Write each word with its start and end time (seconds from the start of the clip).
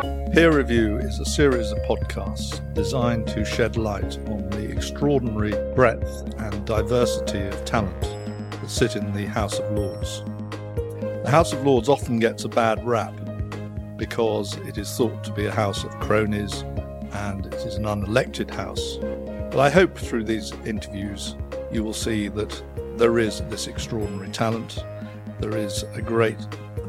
Peer 0.00 0.56
Review 0.56 0.98
is 0.98 1.18
a 1.18 1.24
series 1.24 1.72
of 1.72 1.78
podcasts 1.78 2.62
designed 2.72 3.26
to 3.28 3.44
shed 3.44 3.76
light 3.76 4.16
on 4.28 4.48
the 4.50 4.70
extraordinary 4.70 5.50
breadth 5.74 6.22
and 6.38 6.64
diversity 6.64 7.40
of 7.40 7.64
talent 7.64 8.00
that 8.02 8.70
sit 8.70 8.94
in 8.94 9.12
the 9.12 9.26
House 9.26 9.58
of 9.58 9.72
Lords. 9.72 10.22
The 11.24 11.30
House 11.30 11.52
of 11.52 11.66
Lords 11.66 11.88
often 11.88 12.20
gets 12.20 12.44
a 12.44 12.48
bad 12.48 12.84
rap 12.86 13.12
because 13.96 14.56
it 14.58 14.78
is 14.78 14.96
thought 14.96 15.24
to 15.24 15.32
be 15.32 15.46
a 15.46 15.52
house 15.52 15.82
of 15.82 15.90
cronies 15.98 16.62
and 17.12 17.46
it 17.46 17.54
is 17.54 17.74
an 17.74 17.84
unelected 17.84 18.50
house. 18.50 18.98
But 19.50 19.58
I 19.58 19.68
hope 19.68 19.98
through 19.98 20.24
these 20.24 20.52
interviews 20.64 21.34
you 21.72 21.82
will 21.82 21.92
see 21.92 22.28
that 22.28 22.62
there 22.96 23.18
is 23.18 23.40
this 23.48 23.66
extraordinary 23.66 24.30
talent, 24.30 24.84
there 25.40 25.56
is 25.56 25.82
a 25.94 26.02
great 26.02 26.38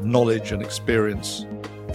knowledge 0.00 0.52
and 0.52 0.62
experience 0.62 1.44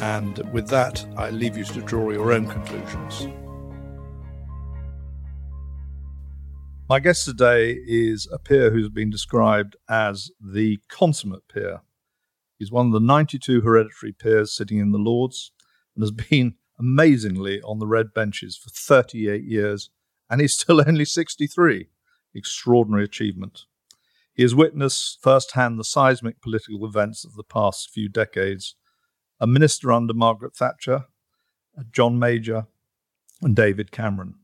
and 0.02 0.38
with 0.52 0.67
that, 0.70 1.05
I 1.17 1.30
leave 1.30 1.58
you 1.58 1.63
to 1.66 1.81
draw 1.81 2.12
your 2.12 2.31
own 2.31 2.48
conclusions. 2.48 3.27
My 6.88 6.99
guest 6.99 7.26
today 7.26 7.80
is 7.88 8.27
a 8.31 8.38
peer 8.38 8.70
who's 8.70 8.90
been 8.90 9.09
described 9.09 9.76
as 9.90 10.30
the 10.40 10.80
consummate 10.88 11.48
peer. 11.48 11.81
He's 12.59 12.71
one 12.71 12.88
of 12.88 12.94
the 12.94 12.99
92 12.99 13.62
hereditary 13.62 14.12
peers 14.12 14.55
sitting 14.55 14.77
in 14.77 14.91
the 14.91 14.99
Lords 14.99 15.52
and 15.96 16.04
has 16.04 16.12
been 16.12 16.55
amazingly 16.80 17.62
on 17.62 17.80
the 17.80 17.88
red 17.88 18.13
benches 18.13 18.55
for 18.55 18.70
38 18.70 19.43
years, 19.43 19.90
and 20.30 20.41
he's 20.41 20.54
still 20.54 20.82
only 20.88 21.05
63. 21.05 21.90
Extraordinary 22.34 23.05
achievement. 23.05 23.62
He 24.34 24.43
has 24.43 24.54
witnessed 24.54 25.20
firsthand 25.21 25.80
the 25.80 25.84
seismic 25.85 26.41
political 26.41 26.85
events 26.85 27.23
of 27.26 27.35
the 27.35 27.43
past 27.43 27.90
few 27.90 28.09
decades 28.09 28.76
a 29.40 29.48
minister 29.48 29.92
under 29.92 30.14
Margaret 30.14 30.56
Thatcher, 30.56 31.06
John 31.91 32.18
Major, 32.18 32.68
and 33.42 33.55
David 33.55 33.92
Cameron. 33.92 34.36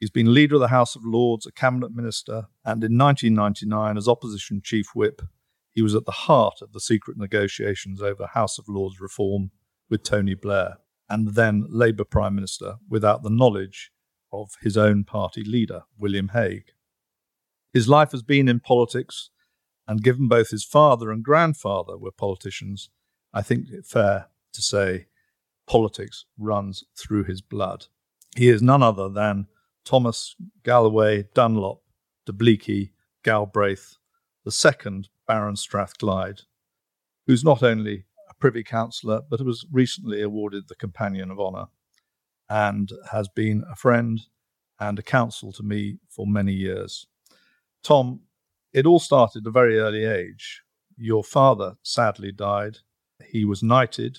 He's 0.00 0.10
been 0.10 0.34
leader 0.34 0.56
of 0.56 0.60
the 0.60 0.68
House 0.68 0.96
of 0.96 1.04
Lords, 1.04 1.46
a 1.46 1.52
cabinet 1.52 1.94
minister, 1.94 2.48
and 2.64 2.82
in 2.82 2.98
1999, 2.98 3.96
as 3.96 4.08
opposition 4.08 4.60
chief 4.62 4.88
whip, 4.94 5.22
he 5.72 5.82
was 5.82 5.94
at 5.94 6.04
the 6.04 6.12
heart 6.12 6.62
of 6.62 6.72
the 6.72 6.80
secret 6.80 7.16
negotiations 7.16 8.00
over 8.00 8.26
House 8.26 8.58
of 8.58 8.68
Lords 8.68 9.00
reform 9.00 9.50
with 9.90 10.02
Tony 10.02 10.34
Blair, 10.34 10.78
and 11.08 11.34
then 11.34 11.66
Labour 11.68 12.04
Prime 12.04 12.34
Minister 12.34 12.76
without 12.88 13.22
the 13.22 13.30
knowledge 13.30 13.90
of 14.32 14.52
his 14.62 14.76
own 14.76 15.04
party 15.04 15.42
leader, 15.44 15.82
William 15.98 16.28
Hague. 16.28 16.72
His 17.72 17.88
life 17.88 18.12
has 18.12 18.22
been 18.22 18.48
in 18.48 18.60
politics, 18.60 19.30
and 19.86 20.02
given 20.02 20.28
both 20.28 20.50
his 20.50 20.64
father 20.64 21.10
and 21.10 21.24
grandfather 21.24 21.98
were 21.98 22.12
politicians, 22.12 22.88
I 23.34 23.42
think 23.42 23.66
it's 23.70 23.90
fair 23.90 24.28
to 24.52 24.62
say 24.62 25.06
politics 25.66 26.24
runs 26.38 26.84
through 26.96 27.24
his 27.24 27.40
blood. 27.40 27.86
He 28.36 28.48
is 28.48 28.62
none 28.62 28.82
other 28.82 29.08
than 29.08 29.48
Thomas 29.84 30.36
Galloway 30.62 31.24
Dunlop 31.34 31.82
de 32.26 32.32
Blicquy 32.32 32.92
Galbraith, 33.24 33.96
the 34.44 34.52
second 34.52 35.08
Baron 35.26 35.56
Strathclyde, 35.56 36.42
who's 37.26 37.42
not 37.42 37.62
only 37.62 38.04
a 38.30 38.34
Privy 38.34 38.62
Councillor 38.62 39.22
but 39.28 39.40
was 39.40 39.66
recently 39.72 40.22
awarded 40.22 40.68
the 40.68 40.76
Companion 40.76 41.30
of 41.30 41.40
Honour 41.40 41.66
and 42.48 42.90
has 43.10 43.28
been 43.28 43.64
a 43.68 43.74
friend 43.74 44.20
and 44.78 44.98
a 44.98 45.02
counsel 45.02 45.52
to 45.52 45.62
me 45.64 45.98
for 46.08 46.26
many 46.26 46.52
years. 46.52 47.06
Tom, 47.82 48.20
it 48.72 48.86
all 48.86 49.00
started 49.00 49.44
at 49.44 49.48
a 49.48 49.52
very 49.52 49.78
early 49.78 50.04
age. 50.04 50.62
Your 50.96 51.24
father 51.24 51.76
sadly 51.82 52.30
died 52.30 52.78
he 53.30 53.44
was 53.44 53.62
knighted, 53.62 54.18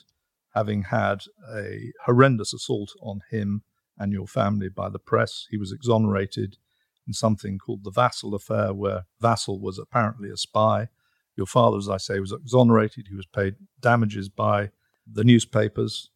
having 0.54 0.84
had 0.84 1.24
a 1.54 1.92
horrendous 2.06 2.54
assault 2.54 2.92
on 3.02 3.22
him 3.30 3.64
and 3.98 4.12
your 4.12 4.28
family 4.28 4.70
by 4.70 4.90
the 4.90 5.00
press. 5.00 5.48
He 5.50 5.58
was 5.58 5.72
exonerated 5.72 6.58
in 7.08 7.14
something 7.14 7.58
called 7.58 7.84
the 7.84 7.92
Vassall 7.92 8.34
affair, 8.34 8.74
where 8.74 9.06
Vassall 9.22 9.60
was 9.62 9.78
apparently 9.78 10.30
a 10.30 10.38
spy. 10.38 10.90
Your 11.36 11.46
father, 11.46 11.78
as 11.78 11.90
I 11.90 11.98
say, 11.98 12.20
was 12.20 12.32
exonerated. 12.32 13.08
He 13.10 13.16
was 13.16 13.28
paid 13.28 13.56
damages 13.80 14.30
by 14.30 14.72
the 15.06 15.24
newspapers, 15.24 16.10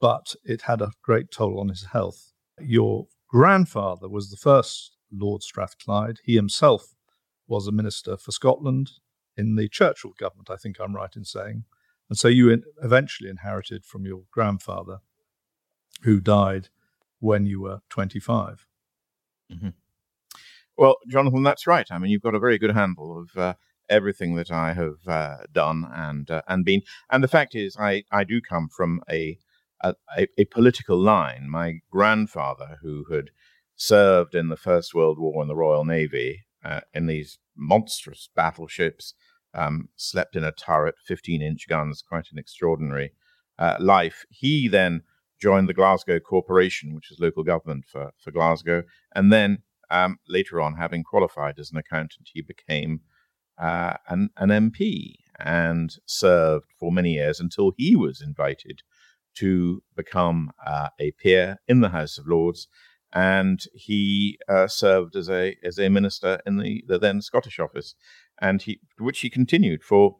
but 0.00 0.34
it 0.44 0.62
had 0.62 0.80
a 0.80 0.92
great 1.02 1.30
toll 1.30 1.58
on 1.58 1.68
his 1.68 1.86
health. 1.92 2.32
Your 2.60 3.06
grandfather 3.28 4.08
was 4.08 4.30
the 4.30 4.36
first 4.36 4.96
Lord 5.10 5.42
Strathclyde. 5.42 6.18
He 6.24 6.36
himself 6.36 6.94
was 7.48 7.66
a 7.66 7.72
minister 7.72 8.16
for 8.16 8.30
Scotland 8.30 8.92
in 9.36 9.56
the 9.56 9.68
Churchill 9.68 10.12
government, 10.18 10.50
I 10.50 10.56
think 10.56 10.76
I'm 10.78 10.94
right 10.94 11.14
in 11.16 11.24
saying. 11.24 11.64
And 12.08 12.18
so 12.18 12.28
you 12.28 12.62
eventually 12.82 13.30
inherited 13.30 13.84
from 13.84 14.04
your 14.04 14.22
grandfather, 14.30 14.98
who 16.02 16.20
died 16.20 16.68
when 17.18 17.46
you 17.46 17.62
were 17.62 17.80
25. 17.88 18.66
Mm-hmm. 19.52 19.68
Well, 20.76 20.96
Jonathan, 21.08 21.42
that's 21.42 21.66
right. 21.66 21.86
I 21.90 21.98
mean, 21.98 22.10
you've 22.10 22.22
got 22.22 22.34
a 22.34 22.40
very 22.40 22.58
good 22.58 22.74
handle 22.74 23.18
of 23.18 23.38
uh, 23.38 23.54
everything 23.88 24.34
that 24.34 24.50
I 24.50 24.74
have 24.74 25.06
uh, 25.06 25.36
done 25.52 25.86
and 25.92 26.30
uh, 26.30 26.42
and 26.48 26.64
been. 26.64 26.82
And 27.10 27.22
the 27.22 27.28
fact 27.28 27.54
is, 27.54 27.76
I, 27.78 28.04
I 28.10 28.24
do 28.24 28.40
come 28.40 28.68
from 28.68 29.00
a, 29.10 29.38
a, 29.82 29.94
a 30.36 30.44
political 30.46 30.98
line. 30.98 31.48
My 31.48 31.80
grandfather, 31.90 32.78
who 32.82 33.04
had 33.10 33.30
served 33.76 34.34
in 34.34 34.48
the 34.48 34.56
First 34.56 34.94
World 34.94 35.18
War 35.18 35.42
in 35.42 35.48
the 35.48 35.56
Royal 35.56 35.84
Navy 35.84 36.44
uh, 36.64 36.80
in 36.92 37.06
these 37.06 37.38
monstrous 37.56 38.28
battleships, 38.34 39.14
um, 39.54 39.88
slept 39.96 40.36
in 40.36 40.44
a 40.44 40.52
turret, 40.52 40.96
15 41.06 41.42
inch 41.42 41.68
guns, 41.68 42.02
quite 42.02 42.26
an 42.32 42.38
extraordinary 42.38 43.12
uh, 43.58 43.76
life. 43.80 44.24
He 44.30 44.68
then 44.68 45.02
joined 45.40 45.68
the 45.68 45.74
Glasgow 45.74 46.20
Corporation, 46.20 46.94
which 46.94 47.10
is 47.10 47.20
local 47.20 47.44
government 47.44 47.84
for, 47.86 48.12
for 48.18 48.30
Glasgow. 48.30 48.82
And 49.14 49.32
then 49.32 49.58
um, 49.90 50.18
later 50.28 50.60
on, 50.60 50.74
having 50.74 51.04
qualified 51.04 51.58
as 51.58 51.70
an 51.70 51.76
accountant, 51.76 52.30
he 52.32 52.42
became 52.42 53.00
uh, 53.58 53.94
an, 54.08 54.30
an 54.36 54.48
MP 54.48 55.14
and 55.38 55.96
served 56.06 56.66
for 56.78 56.92
many 56.92 57.12
years 57.12 57.40
until 57.40 57.72
he 57.76 57.96
was 57.96 58.20
invited 58.20 58.82
to 59.36 59.82
become 59.96 60.50
uh, 60.64 60.88
a 61.00 61.10
peer 61.12 61.58
in 61.66 61.80
the 61.80 61.88
House 61.88 62.18
of 62.18 62.26
Lords. 62.26 62.68
And 63.12 63.60
he 63.74 64.38
uh, 64.48 64.66
served 64.66 65.14
as 65.14 65.30
a 65.30 65.56
as 65.62 65.78
a 65.78 65.88
minister 65.88 66.40
in 66.46 66.56
the, 66.56 66.82
the 66.88 66.98
then 66.98 67.22
Scottish 67.22 67.60
office 67.60 67.94
and 68.40 68.62
he 68.62 68.80
which 68.98 69.20
he 69.20 69.30
continued 69.30 69.82
for 69.82 70.16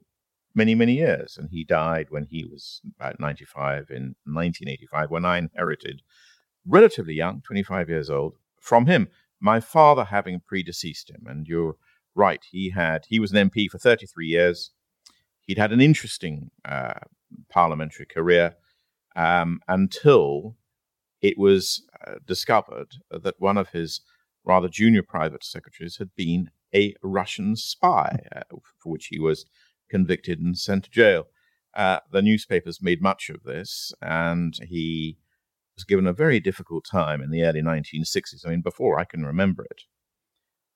many 0.55 0.75
many 0.75 0.95
years. 0.95 1.37
And 1.39 1.51
he 1.51 1.65
died 1.65 2.07
when 2.11 2.27
he 2.27 2.45
was 2.45 2.81
about 2.99 3.21
95 3.21 3.91
in 3.91 4.15
1985 4.25 5.11
when 5.11 5.25
i 5.25 5.39
inherited 5.39 6.03
relatively 6.67 7.15
young 7.15 7.43
25 7.43 7.89
years 7.89 8.09
old 8.09 8.37
from 8.61 8.87
him 8.87 9.09
my 9.41 9.61
father 9.61 10.05
having 10.05 10.41
predeceased 10.41 11.11
him. 11.11 11.25
And 11.27 11.47
you're 11.47 11.77
right 12.15 12.45
he 12.51 12.71
had 12.71 13.07
he 13.09 13.19
was 13.19 13.33
an 13.33 13.51
mp 13.51 13.71
for 13.71 13.79
33 13.79 14.27
years. 14.27 14.71
He'd 15.41 15.59
had 15.59 15.73
an 15.73 15.81
interesting 15.81 16.51
uh, 16.65 17.01
parliamentary 17.51 18.07
career 18.07 18.55
um, 19.15 19.61
until 19.69 20.57
it 21.21 21.39
was 21.39 21.83
uh, 22.07 22.15
discovered 22.27 22.97
that 23.11 23.35
one 23.39 23.59
of 23.59 23.71
his 23.71 24.01
rather 24.45 24.69
junior 24.69 25.03
private 25.03 25.45
secretaries 25.45 25.97
had 25.97 26.15
been 26.15 26.51
a 26.75 26.95
Russian 27.03 27.57
spy, 27.57 28.21
uh, 28.35 28.43
for 28.79 28.93
which 28.93 29.07
he 29.07 29.19
was 29.19 29.47
convicted 29.89 30.41
and 30.41 30.59
sent 30.59 30.85
to 30.85 30.91
jail. 30.91 31.27
Uh, 31.75 32.01
the 32.11 32.23
newspapers 32.23 32.83
made 32.83 33.03
much 33.03 33.31
of 33.31 33.43
this, 33.45 33.93
and 34.01 34.59
he 34.69 35.19
was 35.77 35.85
given 35.85 36.07
a 36.07 36.13
very 36.13 36.41
difficult 36.41 36.85
time 36.85 37.21
in 37.21 37.31
the 37.31 37.43
early 37.43 37.63
1960s. 37.63 38.47
I 38.47 38.51
mean, 38.51 38.61
before 38.61 38.99
I 38.99 39.05
can 39.05 39.25
remember 39.25 39.65
it. 39.65 39.83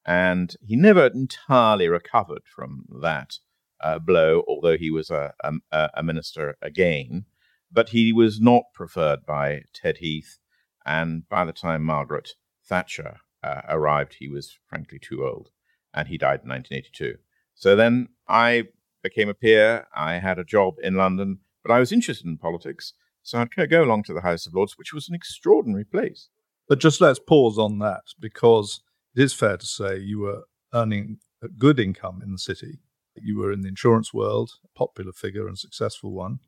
And 0.04 0.54
he 0.60 0.76
never 0.76 1.06
entirely 1.06 1.88
recovered 1.88 2.42
from 2.46 2.84
that 3.02 3.34
uh, 3.80 3.98
blow, 3.98 4.42
although 4.48 4.76
he 4.76 4.90
was 4.90 5.10
a, 5.10 5.34
a, 5.44 5.90
a, 5.94 6.02
minister 6.02 6.56
again. 6.62 7.26
But 7.70 7.90
he 7.90 8.12
was 8.12 8.40
not 8.40 8.64
preferred 8.74 9.26
by 9.26 9.62
Ted 9.74 9.98
Heath, 9.98 10.38
and 10.84 11.28
by 11.28 11.44
the 11.44 11.52
time 11.52 11.84
Margaret 11.84 12.30
Thatcher 12.64 13.18
uh, 13.42 13.60
arrived, 13.68 14.16
he 14.18 14.28
was 14.28 14.58
frankly 14.68 14.98
too 14.98 15.24
old 15.24 15.50
and 15.98 16.06
he 16.06 16.16
died 16.16 16.40
in 16.44 16.50
1982. 16.50 17.18
So 17.56 17.74
then 17.74 18.08
I 18.28 18.68
became 19.02 19.28
a 19.28 19.34
peer. 19.34 19.86
I 19.94 20.14
had 20.14 20.38
a 20.38 20.44
job 20.44 20.74
in 20.80 20.94
London, 20.94 21.40
but 21.64 21.72
I 21.72 21.80
was 21.80 21.90
interested 21.90 22.26
in 22.26 22.38
politics. 22.38 22.92
So 23.24 23.38
I'd 23.38 23.68
go 23.68 23.82
along 23.82 24.04
to 24.04 24.14
the 24.14 24.20
House 24.20 24.46
of 24.46 24.54
Lords, 24.54 24.78
which 24.78 24.94
was 24.94 25.08
an 25.08 25.16
extraordinary 25.16 25.84
place. 25.84 26.28
But 26.68 26.78
just 26.78 27.00
let's 27.00 27.18
pause 27.18 27.58
on 27.58 27.80
that 27.80 28.02
because 28.20 28.80
it 29.16 29.22
is 29.22 29.34
fair 29.34 29.56
to 29.56 29.66
say 29.66 29.98
you 29.98 30.20
were 30.20 30.44
earning 30.72 31.18
a 31.42 31.48
good 31.48 31.80
income 31.80 32.20
in 32.22 32.30
the 32.30 32.38
city. 32.38 32.78
You 33.16 33.38
were 33.38 33.50
in 33.50 33.62
the 33.62 33.68
insurance 33.68 34.14
world, 34.14 34.52
a 34.64 34.78
popular 34.78 35.12
figure 35.12 35.48
and 35.48 35.58
successful 35.58 36.12
one. 36.12 36.38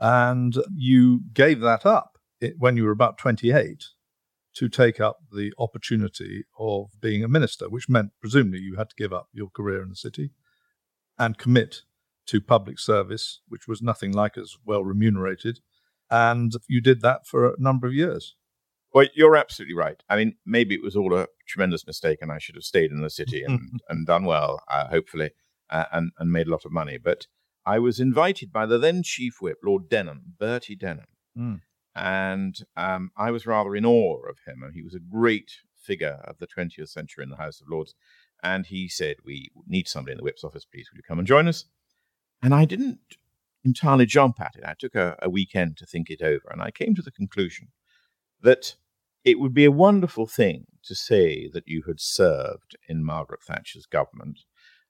And 0.00 0.56
you 0.74 1.20
gave 1.34 1.60
that 1.60 1.84
up 1.84 2.16
when 2.56 2.78
you 2.78 2.84
were 2.84 2.92
about 2.92 3.18
28 3.18 3.84
to 4.54 4.68
take 4.68 5.00
up 5.00 5.18
the 5.32 5.52
opportunity 5.58 6.44
of 6.58 6.90
being 7.00 7.22
a 7.22 7.28
minister, 7.28 7.68
which 7.68 7.88
meant 7.88 8.10
presumably 8.20 8.60
you 8.60 8.76
had 8.76 8.90
to 8.90 8.96
give 8.96 9.12
up 9.12 9.28
your 9.32 9.48
career 9.50 9.82
in 9.82 9.90
the 9.90 9.96
city 9.96 10.30
and 11.18 11.38
commit 11.38 11.82
to 12.26 12.40
public 12.40 12.78
service, 12.78 13.40
which 13.48 13.66
was 13.66 13.82
nothing 13.82 14.12
like 14.12 14.36
as 14.36 14.56
well 14.64 14.84
remunerated 14.84 15.60
And 16.10 16.52
you 16.68 16.80
did 16.80 17.02
that 17.02 17.26
for 17.26 17.46
a 17.46 17.54
number 17.58 17.86
of 17.86 17.94
years. 17.94 18.34
Well, 18.94 19.06
you're 19.14 19.36
absolutely 19.36 19.74
right. 19.76 20.02
I 20.08 20.16
mean, 20.16 20.36
maybe 20.46 20.74
it 20.74 20.82
was 20.82 20.96
all 20.96 21.14
a 21.14 21.26
tremendous 21.46 21.86
mistake, 21.86 22.18
and 22.22 22.32
I 22.32 22.38
should 22.38 22.54
have 22.54 22.64
stayed 22.64 22.90
in 22.90 23.02
the 23.02 23.10
city 23.10 23.42
and, 23.46 23.80
and 23.88 24.06
done 24.06 24.24
well, 24.24 24.62
uh, 24.68 24.88
hopefully, 24.88 25.30
uh, 25.70 25.84
and, 25.92 26.12
and 26.18 26.32
made 26.32 26.46
a 26.46 26.50
lot 26.50 26.64
of 26.64 26.72
money. 26.72 26.98
But 26.98 27.26
I 27.66 27.78
was 27.78 28.00
invited 28.00 28.50
by 28.50 28.64
the 28.64 28.78
then 28.78 29.02
chief 29.02 29.42
whip, 29.42 29.58
Lord 29.62 29.90
Denham, 29.90 30.34
Bertie 30.38 30.76
Denham, 30.76 31.06
Mm. 31.38 31.60
And 31.98 32.56
um, 32.76 33.10
I 33.16 33.32
was 33.32 33.46
rather 33.46 33.74
in 33.74 33.84
awe 33.84 34.20
of 34.28 34.38
him. 34.46 34.62
He 34.72 34.82
was 34.82 34.94
a 34.94 35.00
great 35.00 35.50
figure 35.74 36.20
of 36.24 36.38
the 36.38 36.46
20th 36.46 36.88
century 36.88 37.24
in 37.24 37.30
the 37.30 37.36
House 37.36 37.60
of 37.60 37.68
Lords. 37.68 37.94
And 38.42 38.66
he 38.66 38.88
said, 38.88 39.16
"We 39.24 39.50
need 39.66 39.88
somebody 39.88 40.12
in 40.12 40.18
the 40.18 40.22
whip's 40.22 40.44
office, 40.44 40.64
please. 40.64 40.88
Will 40.92 40.98
you 40.98 41.02
come 41.02 41.18
and 41.18 41.26
join 41.26 41.48
us?" 41.48 41.64
And 42.40 42.54
I 42.54 42.66
didn't 42.66 43.00
entirely 43.64 44.06
jump 44.06 44.40
at 44.40 44.54
it. 44.56 44.64
I 44.64 44.74
took 44.78 44.94
a, 44.94 45.16
a 45.20 45.28
weekend 45.28 45.76
to 45.78 45.86
think 45.86 46.08
it 46.08 46.22
over, 46.22 46.48
and 46.50 46.62
I 46.62 46.70
came 46.70 46.94
to 46.94 47.02
the 47.02 47.10
conclusion 47.10 47.68
that 48.40 48.76
it 49.24 49.40
would 49.40 49.52
be 49.52 49.64
a 49.64 49.72
wonderful 49.72 50.28
thing 50.28 50.66
to 50.84 50.94
say 50.94 51.50
that 51.52 51.66
you 51.66 51.82
had 51.88 52.00
served 52.00 52.76
in 52.88 53.04
Margaret 53.04 53.42
Thatcher's 53.42 53.86
government. 53.86 54.38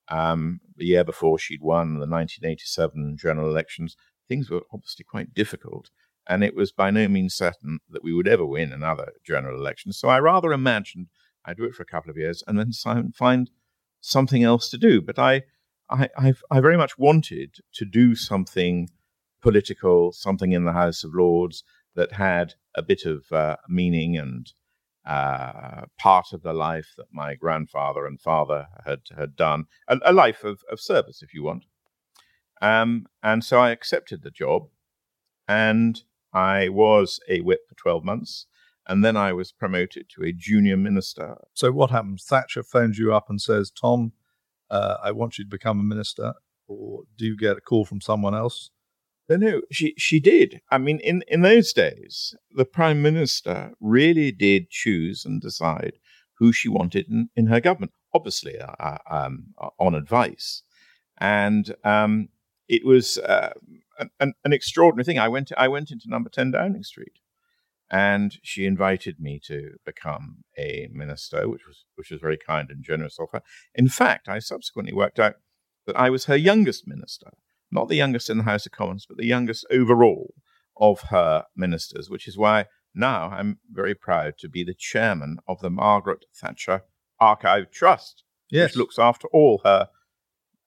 Um, 0.08 0.60
the 0.76 0.84
year 0.84 1.04
before 1.04 1.38
she'd 1.38 1.62
won 1.62 1.94
the 1.94 2.06
1987 2.06 3.16
general 3.18 3.48
elections, 3.48 3.96
things 4.28 4.50
were 4.50 4.62
obviously 4.72 5.06
quite 5.08 5.32
difficult, 5.32 5.88
and 6.28 6.44
it 6.44 6.54
was 6.54 6.72
by 6.72 6.90
no 6.90 7.08
means 7.08 7.34
certain 7.34 7.80
that 7.88 8.04
we 8.04 8.12
would 8.12 8.28
ever 8.28 8.44
win 8.44 8.72
another 8.72 9.12
general 9.24 9.58
election. 9.58 9.92
So 9.92 10.08
I 10.08 10.20
rather 10.20 10.52
imagined 10.52 11.08
I'd 11.44 11.56
do 11.56 11.64
it 11.64 11.74
for 11.74 11.82
a 11.82 11.86
couple 11.86 12.10
of 12.10 12.16
years 12.18 12.44
and 12.46 12.58
then 12.58 12.72
find 13.12 13.50
something 14.00 14.44
else 14.44 14.68
to 14.70 14.78
do. 14.78 15.00
But 15.00 15.18
I, 15.18 15.42
I, 15.88 16.08
I've, 16.16 16.42
I 16.50 16.60
very 16.60 16.76
much 16.76 16.98
wanted 16.98 17.56
to 17.72 17.84
do 17.84 18.14
something 18.14 18.90
political, 19.40 20.12
something 20.12 20.52
in 20.52 20.64
the 20.64 20.72
House 20.72 21.04
of 21.04 21.14
Lords 21.14 21.64
that 21.94 22.12
had 22.12 22.54
a 22.74 22.82
bit 22.82 23.04
of 23.06 23.32
uh, 23.32 23.56
meaning 23.68 24.16
and 24.16 24.52
uh, 25.06 25.86
part 25.98 26.34
of 26.34 26.42
the 26.42 26.52
life 26.52 26.92
that 26.98 27.06
my 27.10 27.34
grandfather 27.34 28.06
and 28.06 28.20
father 28.20 28.66
had 28.84 29.00
had 29.16 29.34
done, 29.34 29.64
a, 29.88 29.98
a 30.04 30.12
life 30.12 30.44
of, 30.44 30.60
of 30.70 30.78
service, 30.78 31.22
if 31.22 31.32
you 31.32 31.42
want. 31.42 31.64
Um, 32.60 33.06
and 33.22 33.42
so 33.42 33.58
I 33.58 33.70
accepted 33.70 34.22
the 34.22 34.30
job, 34.30 34.68
and 35.46 36.02
I 36.32 36.68
was 36.68 37.20
a 37.28 37.40
whip 37.40 37.60
for 37.68 37.74
twelve 37.74 38.04
months, 38.04 38.46
and 38.86 39.04
then 39.04 39.16
I 39.16 39.32
was 39.32 39.52
promoted 39.52 40.08
to 40.10 40.24
a 40.24 40.32
junior 40.32 40.76
minister. 40.76 41.36
So 41.54 41.72
what 41.72 41.90
happens? 41.90 42.24
Thatcher 42.24 42.62
phones 42.62 42.98
you 42.98 43.14
up 43.14 43.28
and 43.28 43.40
says, 43.40 43.70
Tom, 43.70 44.12
uh, 44.70 44.96
I 45.02 45.12
want 45.12 45.38
you 45.38 45.44
to 45.44 45.50
become 45.50 45.80
a 45.80 45.82
minister. 45.82 46.34
Or 46.66 47.04
do 47.16 47.24
you 47.24 47.36
get 47.36 47.56
a 47.56 47.62
call 47.62 47.86
from 47.86 48.02
someone 48.02 48.34
else? 48.34 48.70
No, 49.28 49.36
no, 49.36 49.62
she 49.70 49.94
she 49.96 50.20
did. 50.20 50.60
I 50.70 50.78
mean, 50.78 51.00
in 51.00 51.22
in 51.26 51.40
those 51.40 51.72
days, 51.72 52.34
the 52.50 52.64
prime 52.64 53.00
minister 53.00 53.72
really 53.80 54.32
did 54.32 54.68
choose 54.68 55.24
and 55.24 55.40
decide 55.40 55.94
who 56.38 56.52
she 56.52 56.68
wanted 56.68 57.08
in, 57.08 57.30
in 57.34 57.46
her 57.46 57.60
government. 57.60 57.92
Obviously, 58.14 58.58
uh, 58.58 58.74
uh, 58.78 58.98
um, 59.10 59.54
on 59.78 59.94
advice, 59.94 60.62
and 61.18 61.74
um, 61.84 62.28
it 62.68 62.84
was 62.84 63.18
uh, 63.18 63.52
an, 64.20 64.34
an 64.44 64.52
extraordinary 64.52 65.04
thing. 65.04 65.18
I 65.18 65.28
went 65.28 65.52
I 65.56 65.68
went 65.68 65.90
into 65.90 66.08
Number 66.08 66.30
Ten 66.30 66.50
Downing 66.50 66.84
Street, 66.84 67.18
and 67.90 68.38
she 68.42 68.66
invited 68.66 69.20
me 69.20 69.40
to 69.46 69.72
become 69.84 70.44
a 70.58 70.88
minister, 70.92 71.48
which 71.48 71.66
was 71.66 71.84
which 71.94 72.10
was 72.10 72.20
very 72.20 72.38
kind 72.38 72.70
and 72.70 72.84
generous 72.84 73.18
of 73.18 73.28
her. 73.32 73.42
In 73.74 73.88
fact, 73.88 74.28
I 74.28 74.38
subsequently 74.38 74.92
worked 74.92 75.18
out 75.18 75.36
that 75.86 75.98
I 75.98 76.10
was 76.10 76.26
her 76.26 76.36
youngest 76.36 76.86
minister 76.86 77.30
not 77.70 77.88
the 77.88 77.96
youngest 77.96 78.30
in 78.30 78.38
the 78.38 78.44
House 78.44 78.66
of 78.66 78.72
Commons, 78.72 79.06
but 79.06 79.16
the 79.18 79.26
youngest 79.26 79.66
overall 79.70 80.34
of 80.80 81.02
her 81.10 81.44
ministers, 81.56 82.08
which 82.08 82.28
is 82.28 82.38
why 82.38 82.66
now 82.94 83.28
I'm 83.30 83.58
very 83.70 83.94
proud 83.94 84.38
to 84.38 84.48
be 84.48 84.64
the 84.64 84.74
chairman 84.74 85.38
of 85.46 85.60
the 85.60 85.70
Margaret 85.70 86.24
Thatcher 86.34 86.82
Archive 87.20 87.70
Trust, 87.70 88.24
Yes. 88.50 88.70
which 88.70 88.76
looks 88.76 88.98
after 88.98 89.28
all 89.28 89.60
her 89.64 89.88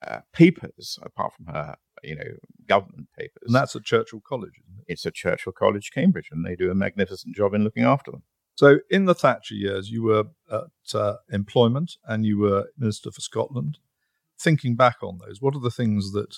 uh, 0.06 0.20
papers, 0.34 1.00
apart 1.02 1.34
from 1.34 1.48
her, 1.48 1.78
you 2.04 2.16
know, 2.16 2.32
government 2.68 3.08
papers. 3.18 3.44
and 3.46 3.56
that's 3.56 3.76
at 3.76 3.84
Churchill 3.84 4.22
College, 4.28 4.54
isn't 4.64 4.80
it? 4.80 4.92
it's 4.92 5.06
at 5.06 5.14
Churchill 5.14 5.54
College, 5.54 5.92
Cambridge, 5.94 6.30
and 6.32 6.46
they 6.46 6.56
do 6.56 6.72
a 6.72 6.76
magnificent 6.76 7.36
job 7.36 7.54
in 7.54 7.64
looking 7.64 7.84
after 7.84 8.12
them. 8.12 8.24
So 8.56 8.80
in 8.90 9.06
the 9.06 9.16
Thatcher 9.16 9.56
years, 9.56 9.90
you 9.90 10.04
were 10.04 10.26
at 10.52 10.94
uh, 10.94 11.16
employment 11.32 11.94
and 12.06 12.26
you 12.26 12.38
were 12.38 12.68
Minister 12.78 13.12
for 13.12 13.22
Scotland. 13.22 13.78
Thinking 14.40 14.76
back 14.76 14.98
on 15.02 15.20
those, 15.20 15.42
what 15.42 15.56
are 15.56 15.62
the 15.62 15.72
things 15.72 16.12
that 16.12 16.36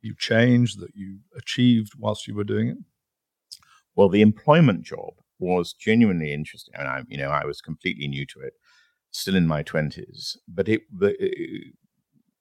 you 0.00 0.14
changed, 0.18 0.80
that 0.80 0.94
you 0.94 1.18
achieved 1.36 1.92
whilst 1.98 2.26
you 2.26 2.34
were 2.34 2.44
doing 2.44 2.68
it? 2.68 2.78
Well, 3.94 4.08
the 4.08 4.22
employment 4.22 4.84
job 4.84 5.14
was 5.38 5.74
genuinely 5.74 6.32
interesting. 6.32 6.74
I 6.76 6.82
mean, 6.82 6.88
I, 6.88 7.02
you 7.08 7.18
know, 7.18 7.30
I 7.30 7.44
was 7.44 7.60
completely 7.60 8.08
new 8.08 8.24
to 8.26 8.40
it, 8.40 8.54
still 9.10 9.36
in 9.36 9.46
my 9.46 9.62
twenties. 9.62 10.36
But 10.48 10.68
it, 10.68 10.82
the, 10.90 11.14
a 11.22 11.72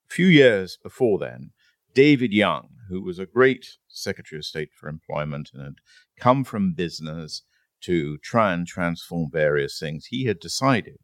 few 0.09 0.27
years 0.27 0.77
before 0.81 1.19
then, 1.19 1.51
David 1.93 2.33
Young, 2.33 2.69
who 2.89 3.01
was 3.01 3.19
a 3.19 3.25
great 3.25 3.77
Secretary 3.87 4.39
of 4.39 4.45
State 4.45 4.69
for 4.73 4.87
Employment 4.87 5.49
and 5.53 5.63
had 5.63 5.75
come 6.19 6.43
from 6.43 6.73
business 6.73 7.43
to 7.81 8.17
try 8.19 8.53
and 8.53 8.67
transform 8.67 9.29
various 9.31 9.79
things, 9.79 10.05
he 10.05 10.25
had 10.25 10.39
decided 10.39 10.97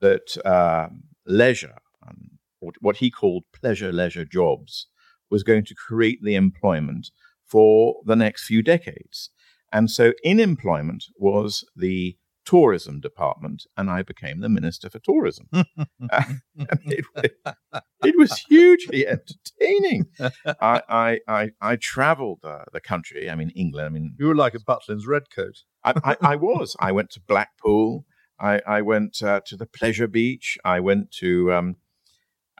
that 0.00 0.36
um, 0.44 1.02
leisure, 1.26 1.78
um, 2.06 2.38
what 2.80 2.96
he 2.96 3.10
called 3.10 3.44
pleasure 3.52 3.92
leisure 3.92 4.24
jobs, 4.24 4.86
was 5.30 5.42
going 5.42 5.64
to 5.64 5.74
create 5.74 6.20
the 6.22 6.34
employment 6.34 7.10
for 7.46 7.96
the 8.04 8.16
next 8.16 8.44
few 8.44 8.62
decades. 8.62 9.30
And 9.72 9.90
so 9.90 10.12
in 10.24 10.40
employment 10.40 11.04
was 11.16 11.64
the 11.76 12.16
tourism 12.48 12.98
department, 12.98 13.66
and 13.76 13.90
I 13.90 14.02
became 14.02 14.40
the 14.40 14.48
minister 14.48 14.88
for 14.88 14.98
tourism. 14.98 15.48
It, 16.90 17.04
it 18.02 18.14
was 18.16 18.38
hugely 18.48 19.06
entertaining. 19.06 20.06
I, 20.60 20.82
I, 20.88 21.20
I, 21.28 21.50
I 21.60 21.76
traveled 21.76 22.40
uh, 22.44 22.64
the 22.72 22.80
country, 22.80 23.28
I 23.30 23.34
mean, 23.34 23.50
England, 23.50 23.86
I 23.86 23.90
mean, 23.90 24.14
You 24.18 24.26
were 24.28 24.34
like 24.34 24.54
a 24.54 24.60
Butlin's 24.60 25.06
red 25.06 25.24
coat. 25.34 25.62
I, 25.84 25.92
I, 26.04 26.16
I 26.32 26.36
was. 26.48 26.74
I 26.80 26.92
went 26.92 27.10
to 27.10 27.20
Blackpool. 27.20 28.06
I, 28.40 28.60
I 28.66 28.82
went 28.82 29.22
uh, 29.22 29.40
to 29.46 29.56
the 29.56 29.66
Pleasure 29.66 30.08
Beach. 30.08 30.56
I 30.64 30.80
went 30.80 31.10
to, 31.20 31.52
um, 31.52 31.76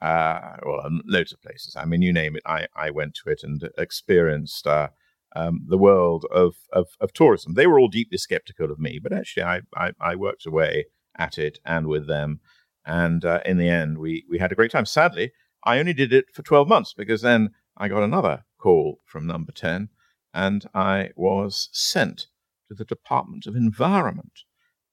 uh, 0.03 0.57
well, 0.65 0.91
loads 1.07 1.33
of 1.33 1.41
places. 1.41 1.75
I 1.77 1.85
mean, 1.87 2.03
you 2.03 2.13
name 2.13 2.37
it, 2.37 2.43
I, 2.47 2.67
I 2.77 2.91
went 2.91 3.15
to 3.23 3.31
it 3.31 3.41
and 3.43 3.63
experienced 3.79 4.67
uh, 4.67 4.89
um, 5.37 5.61
the 5.69 5.79
world 5.79 6.25
of, 6.31 6.57
of, 6.73 6.89
of 7.01 7.13
tourism. 7.13 7.55
They 7.55 7.67
were 7.67 7.79
all 7.79 7.89
deeply 7.89 8.19
skeptical 8.19 8.71
of 8.71 8.79
me, 8.79 8.99
but 9.03 9.13
actually, 9.13 9.45
I, 9.45 9.61
I, 9.77 9.93
I 10.01 10.15
worked 10.15 10.47
away 10.47 10.87
at 11.17 11.39
it 11.39 11.59
and 11.65 11.87
with 11.87 12.07
them. 12.07 12.41
And 12.87 13.25
uh, 13.25 13.41
in 13.45 13.59
the 13.59 13.69
end, 13.69 13.99
we, 13.99 14.25
we 14.31 14.39
had 14.39 14.53
a 14.53 14.55
great 14.55 14.71
time. 14.71 14.87
Sadly, 14.87 15.33
I 15.65 15.79
only 15.79 15.93
did 15.93 16.13
it 16.13 16.27
for 16.33 16.43
12 16.43 16.69
months 16.69 16.95
because 16.95 17.23
then 17.23 17.51
I 17.77 17.89
got 17.89 18.03
another 18.03 18.45
call 18.59 19.01
from 19.05 19.27
number 19.27 19.53
10 19.53 19.89
and 20.35 20.67
I 20.75 21.11
was 21.17 21.69
sent 21.73 22.29
to 22.69 22.75
the 22.75 22.85
Department 22.85 23.47
of 23.47 23.57
Environment, 23.57 24.41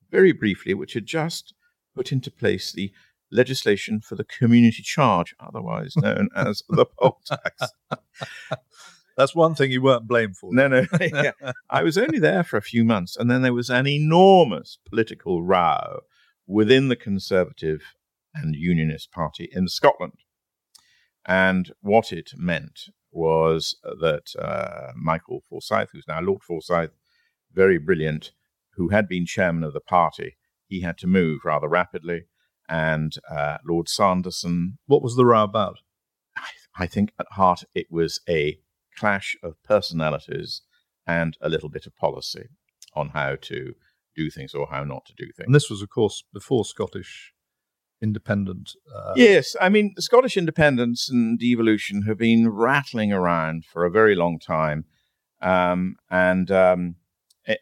very 0.10 0.32
briefly, 0.32 0.74
which 0.74 0.94
had 0.94 1.06
just 1.06 1.54
put 1.96 2.12
into 2.12 2.32
place 2.32 2.72
the 2.72 2.92
legislation 3.32 4.02
for 4.02 4.16
the 4.16 4.24
community 4.24 4.82
charge, 4.82 5.36
otherwise 5.40 5.96
known 5.98 6.30
as 6.36 6.64
the 6.70 6.86
poll 6.86 7.22
tax. 7.26 7.72
That's 9.18 9.36
one 9.36 9.56
thing 9.56 9.72
you 9.72 9.82
weren't 9.82 10.08
blamed 10.08 10.38
for. 10.38 10.54
No, 10.54 10.68
no, 10.68 10.86
yeah. 11.00 11.32
I 11.70 11.84
was 11.84 11.98
only 11.98 12.20
there 12.20 12.44
for 12.44 12.58
a 12.58 12.62
few 12.62 12.84
months, 12.84 13.16
and 13.16 13.32
then 13.32 13.42
there 13.42 13.54
was 13.54 13.70
an 13.70 13.88
enormous 13.88 14.78
political 14.88 15.44
row 15.44 16.02
within 16.48 16.90
the 16.90 16.96
Conservative 16.96 17.82
and 18.34 18.56
Unionist 18.56 19.12
Party 19.12 19.50
in 19.52 19.68
Scotland. 19.68 20.20
And 21.26 21.72
what 21.82 22.12
it 22.12 22.32
meant 22.36 22.82
was 23.12 23.78
that 23.84 24.36
uh, 24.38 24.92
Michael 24.96 25.42
Forsyth, 25.50 25.90
who's 25.92 26.08
now 26.08 26.22
Lord 26.22 26.44
Forsyth, 26.44 26.92
very 27.54 27.78
brilliant, 27.80 28.32
who 28.76 28.90
had 28.90 29.08
been 29.08 29.26
chairman 29.26 29.64
of 29.64 29.74
the 29.74 29.80
party, 29.80 30.36
he 30.68 30.82
had 30.82 30.98
to 31.00 31.08
move 31.08 31.46
rather 31.46 31.68
rapidly. 31.68 32.26
And 32.68 33.14
uh, 33.30 33.58
Lord 33.66 33.88
Sanderson, 33.88 34.78
What 34.88 35.02
was 35.02 35.16
the 35.16 35.26
row 35.26 35.44
about? 35.44 35.80
I, 36.36 36.50
I 36.78 36.88
think 36.88 37.14
at 37.20 37.28
heart 37.32 37.64
it 37.74 37.88
was 37.90 38.20
a 38.28 38.60
clash 38.96 39.36
of 39.44 39.62
personalities 39.64 40.62
and 41.08 41.38
a 41.42 41.50
little 41.50 41.70
bit 41.70 41.86
of 41.86 41.96
policy 41.96 42.48
on 42.96 43.10
how 43.10 43.36
to 43.42 43.74
do 44.16 44.30
things 44.30 44.54
or 44.54 44.68
how 44.72 44.84
not 44.84 45.06
to 45.06 45.14
do 45.18 45.26
things. 45.26 45.46
And 45.46 45.56
this 45.56 45.70
was, 45.70 45.82
of 45.82 45.90
course, 45.90 46.24
before 46.34 46.66
Scottish 46.66 47.34
independent. 48.02 48.72
Uh, 48.94 49.14
Yes, 49.16 49.56
I 49.60 49.70
mean, 49.70 49.94
Scottish 50.00 50.38
independence 50.38 51.10
and 51.10 51.40
devolution 51.40 52.04
have 52.04 52.18
been 52.18 52.50
rattling 52.50 53.12
around 53.12 53.66
for 53.66 53.86
a 53.86 53.92
very 53.92 54.16
long 54.16 54.40
time, 54.40 54.86
um, 55.42 55.96
and 56.10 56.50
um, 56.52 56.96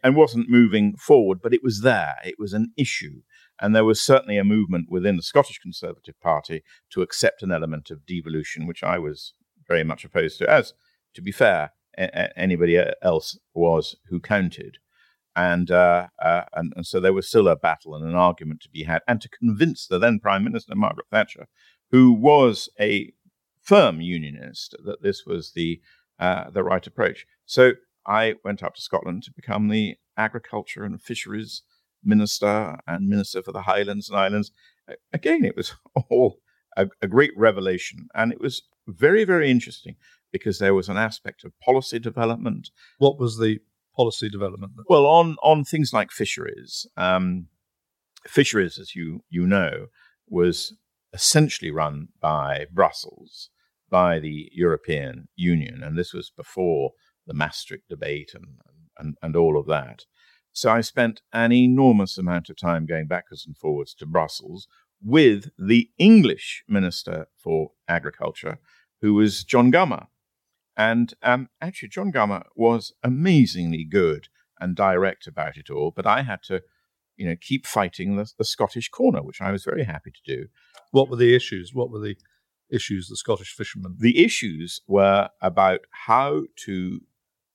and 0.03 0.15
wasn't 0.15 0.49
moving 0.49 0.95
forward. 0.97 1.39
But 1.41 1.53
it 1.53 1.63
was 1.63 1.81
there; 1.81 2.15
it 2.23 2.35
was 2.37 2.53
an 2.53 2.71
issue, 2.77 3.21
and 3.59 3.75
there 3.75 3.85
was 3.85 4.01
certainly 4.01 4.37
a 4.37 4.43
movement 4.43 4.87
within 4.89 5.17
the 5.17 5.23
Scottish 5.23 5.59
Conservative 5.59 6.19
Party 6.21 6.63
to 6.91 7.01
accept 7.01 7.43
an 7.43 7.51
element 7.51 7.89
of 7.89 8.05
devolution, 8.05 8.67
which 8.67 8.83
I 8.83 8.99
was 8.99 9.33
very 9.67 9.83
much 9.83 10.03
opposed 10.03 10.37
to. 10.39 10.49
As 10.49 10.73
to 11.13 11.21
be 11.21 11.31
fair, 11.31 11.71
a- 11.97 12.37
anybody 12.37 12.81
else 13.01 13.37
was 13.53 13.95
who 14.09 14.19
counted. 14.19 14.77
And, 15.35 15.71
uh, 15.71 16.07
uh, 16.21 16.43
and 16.53 16.73
and 16.75 16.85
so 16.85 16.99
there 16.99 17.13
was 17.13 17.27
still 17.27 17.47
a 17.47 17.55
battle 17.55 17.95
and 17.95 18.05
an 18.05 18.15
argument 18.15 18.61
to 18.61 18.69
be 18.69 18.83
had, 18.83 19.01
and 19.07 19.19
to 19.21 19.29
convince 19.29 19.87
the 19.87 19.97
then 19.97 20.19
Prime 20.19 20.43
Minister 20.43 20.75
Margaret 20.75 21.07
Thatcher, 21.11 21.47
who 21.89 22.13
was 22.13 22.69
a 22.79 23.11
firm 23.59 23.99
unionist, 23.99 24.75
that 24.85 25.01
this 25.01 25.25
was 25.25 25.53
the 25.53 25.81
uh, 26.19 26.51
the 26.51 26.63
right 26.63 26.85
approach. 26.85 27.25
So 27.45 27.73
I 28.05 28.35
went 28.43 28.61
up 28.61 28.75
to 28.75 28.81
Scotland 28.81 29.23
to 29.23 29.31
become 29.35 29.69
the 29.69 29.95
agriculture 30.17 30.83
and 30.83 31.01
fisheries 31.01 31.63
minister 32.03 32.77
and 32.85 33.07
minister 33.07 33.41
for 33.41 33.53
the 33.53 33.63
Highlands 33.63 34.09
and 34.09 34.19
Islands. 34.19 34.51
Again, 35.11 35.45
it 35.45 35.55
was 35.55 35.73
all 36.09 36.39
a, 36.77 36.89
a 37.01 37.07
great 37.07 37.31
revelation, 37.35 38.07
and 38.13 38.31
it 38.31 38.39
was 38.39 38.61
very 38.87 39.23
very 39.23 39.49
interesting 39.49 39.95
because 40.33 40.59
there 40.59 40.73
was 40.73 40.89
an 40.89 40.97
aspect 40.97 41.45
of 41.45 41.57
policy 41.59 41.99
development. 41.99 42.71
What 42.97 43.17
was 43.17 43.37
the 43.37 43.59
policy 43.95 44.29
development? 44.29 44.73
Well, 44.89 45.05
on 45.05 45.37
on 45.41 45.63
things 45.63 45.93
like 45.93 46.11
fisheries, 46.11 46.85
um, 46.97 47.47
fisheries, 48.27 48.77
as 48.77 48.95
you 48.95 49.23
you 49.29 49.47
know, 49.47 49.87
was 50.27 50.75
essentially 51.13 51.71
run 51.71 52.09
by 52.19 52.65
Brussels, 52.73 53.49
by 53.89 54.19
the 54.19 54.49
European 54.51 55.29
Union, 55.37 55.81
and 55.83 55.97
this 55.97 56.13
was 56.13 56.31
before 56.35 56.91
the 57.25 57.33
Maastricht 57.33 57.87
debate 57.87 58.31
and 58.33 58.45
and, 58.97 59.15
and 59.21 59.35
all 59.35 59.57
of 59.57 59.67
that. 59.67 60.03
So 60.51 60.69
I 60.71 60.81
spent 60.81 61.21
an 61.31 61.51
enormous 61.51 62.17
amount 62.17 62.49
of 62.49 62.57
time 62.57 62.85
going 62.85 63.07
backwards 63.07 63.45
and 63.45 63.57
forwards 63.57 63.95
to 63.95 64.05
Brussels 64.05 64.67
with 65.03 65.49
the 65.57 65.89
English 65.97 66.63
Minister 66.67 67.27
for 67.35 67.71
Agriculture, 67.87 68.59
who 69.01 69.15
was 69.15 69.43
John 69.43 69.71
Gummer. 69.71 70.07
And 70.75 71.13
um, 71.21 71.49
actually, 71.61 71.89
John 71.89 72.11
Gummer 72.11 72.43
was 72.55 72.93
amazingly 73.03 73.83
good 73.83 74.27
and 74.59 74.75
direct 74.75 75.27
about 75.27 75.57
it 75.57 75.69
all, 75.69 75.91
but 75.91 76.07
I 76.07 76.23
had 76.23 76.41
to, 76.43 76.61
you 77.15 77.27
know, 77.27 77.35
keep 77.39 77.65
fighting 77.65 78.15
the, 78.15 78.31
the 78.37 78.45
Scottish 78.45 78.89
corner, 78.89 79.21
which 79.21 79.41
I 79.41 79.51
was 79.51 79.63
very 79.63 79.83
happy 79.83 80.11
to 80.11 80.35
do. 80.35 80.47
What 80.91 81.09
were 81.09 81.17
the 81.17 81.35
issues? 81.35 81.71
What 81.73 81.91
were 81.91 81.99
the 81.99 82.15
issues 82.71 83.07
the 83.07 83.17
Scottish 83.17 83.53
fishermen? 83.53 83.97
The 83.99 84.23
issues 84.23 84.81
were 84.87 85.29
about 85.41 85.81
how 85.91 86.43
to 86.65 87.01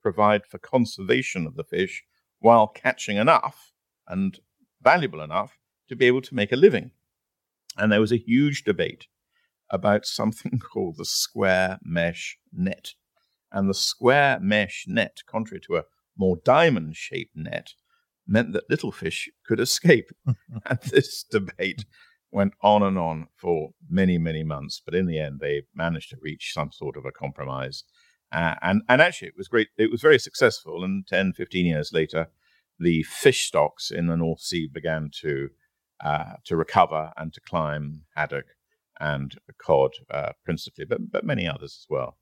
provide 0.02 0.46
for 0.46 0.58
conservation 0.58 1.46
of 1.46 1.56
the 1.56 1.64
fish 1.64 2.04
while 2.38 2.68
catching 2.68 3.16
enough 3.16 3.72
and 4.06 4.38
valuable 4.80 5.20
enough 5.20 5.58
to 5.88 5.96
be 5.96 6.06
able 6.06 6.22
to 6.22 6.34
make 6.34 6.52
a 6.52 6.56
living. 6.56 6.92
And 7.76 7.90
there 7.90 8.00
was 8.00 8.12
a 8.12 8.16
huge 8.18 8.64
debate 8.64 9.06
about 9.70 10.06
something 10.06 10.58
called 10.72 10.96
the 10.96 11.04
square 11.04 11.78
mesh 11.82 12.38
net. 12.52 12.92
And 13.52 13.68
the 13.68 13.74
square 13.74 14.38
mesh 14.40 14.84
net, 14.86 15.18
contrary 15.26 15.60
to 15.66 15.76
a 15.76 15.84
more 16.16 16.38
diamond 16.44 16.96
shaped 16.96 17.36
net, 17.36 17.72
meant 18.26 18.52
that 18.52 18.68
little 18.68 18.92
fish 18.92 19.28
could 19.46 19.60
escape. 19.60 20.10
and 20.26 20.78
this 20.90 21.24
debate 21.24 21.84
went 22.30 22.52
on 22.62 22.82
and 22.82 22.98
on 22.98 23.28
for 23.36 23.70
many, 23.88 24.18
many 24.18 24.42
months. 24.42 24.82
But 24.84 24.94
in 24.94 25.06
the 25.06 25.18
end, 25.18 25.40
they 25.40 25.62
managed 25.74 26.10
to 26.10 26.18
reach 26.20 26.52
some 26.52 26.70
sort 26.72 26.96
of 26.96 27.04
a 27.04 27.12
compromise. 27.12 27.84
Uh, 28.30 28.56
and, 28.60 28.82
and 28.88 29.00
actually, 29.00 29.28
it 29.28 29.36
was 29.36 29.48
great. 29.48 29.68
It 29.78 29.90
was 29.90 30.02
very 30.02 30.18
successful. 30.18 30.84
And 30.84 31.06
10, 31.06 31.32
15 31.32 31.64
years 31.64 31.92
later, 31.92 32.28
the 32.78 33.02
fish 33.04 33.46
stocks 33.46 33.90
in 33.90 34.06
the 34.06 34.16
North 34.16 34.40
Sea 34.40 34.68
began 34.70 35.10
to, 35.22 35.48
uh, 36.04 36.34
to 36.44 36.56
recover 36.56 37.12
and 37.16 37.32
to 37.32 37.40
climb 37.40 38.02
haddock 38.14 38.46
and 39.00 39.36
cod 39.58 39.92
uh, 40.10 40.32
principally, 40.44 40.84
but, 40.84 41.10
but 41.10 41.24
many 41.24 41.48
others 41.48 41.78
as 41.80 41.86
well. 41.88 42.16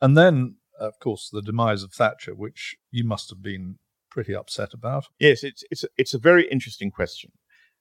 And 0.00 0.16
then 0.16 0.56
of 0.82 0.98
course, 0.98 1.30
the 1.30 1.42
demise 1.42 1.82
of 1.82 1.92
Thatcher, 1.92 2.34
which 2.34 2.76
you 2.90 3.04
must 3.04 3.30
have 3.30 3.42
been 3.42 3.78
pretty 4.10 4.34
upset 4.34 4.74
about. 4.74 5.06
Yes, 5.18 5.42
it's 5.44 5.64
it's 5.70 5.84
it's 5.96 6.14
a 6.14 6.18
very 6.18 6.48
interesting 6.48 6.90
question, 6.90 7.32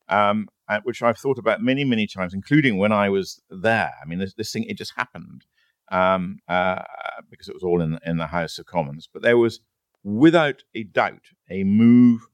um, 0.08 0.48
which 0.84 1.02
I've 1.02 1.18
thought 1.18 1.38
about 1.38 1.62
many 1.62 1.84
many 1.84 2.08
times, 2.08 2.34
including 2.34 2.78
when 2.78 2.92
I 2.92 3.10
was 3.10 3.42
there. 3.50 3.94
I 4.02 4.06
mean, 4.06 4.20
this, 4.20 4.34
this 4.36 4.52
thing 4.52 4.64
it 4.66 4.78
just 4.78 4.94
happened 4.96 5.46
um, 5.92 6.40
uh, 6.48 6.84
because 7.30 7.50
it 7.50 7.56
was 7.56 7.64
all 7.64 7.82
in 7.82 8.00
in 8.06 8.18
the 8.18 8.28
House 8.28 8.60
of 8.60 8.66
Commons, 8.66 9.10
but 9.12 9.22
there 9.22 9.38
was 9.38 9.60
without 10.04 10.64
a 10.74 10.84
doubt 10.84 11.26
a 11.50 11.64
move 11.64 12.28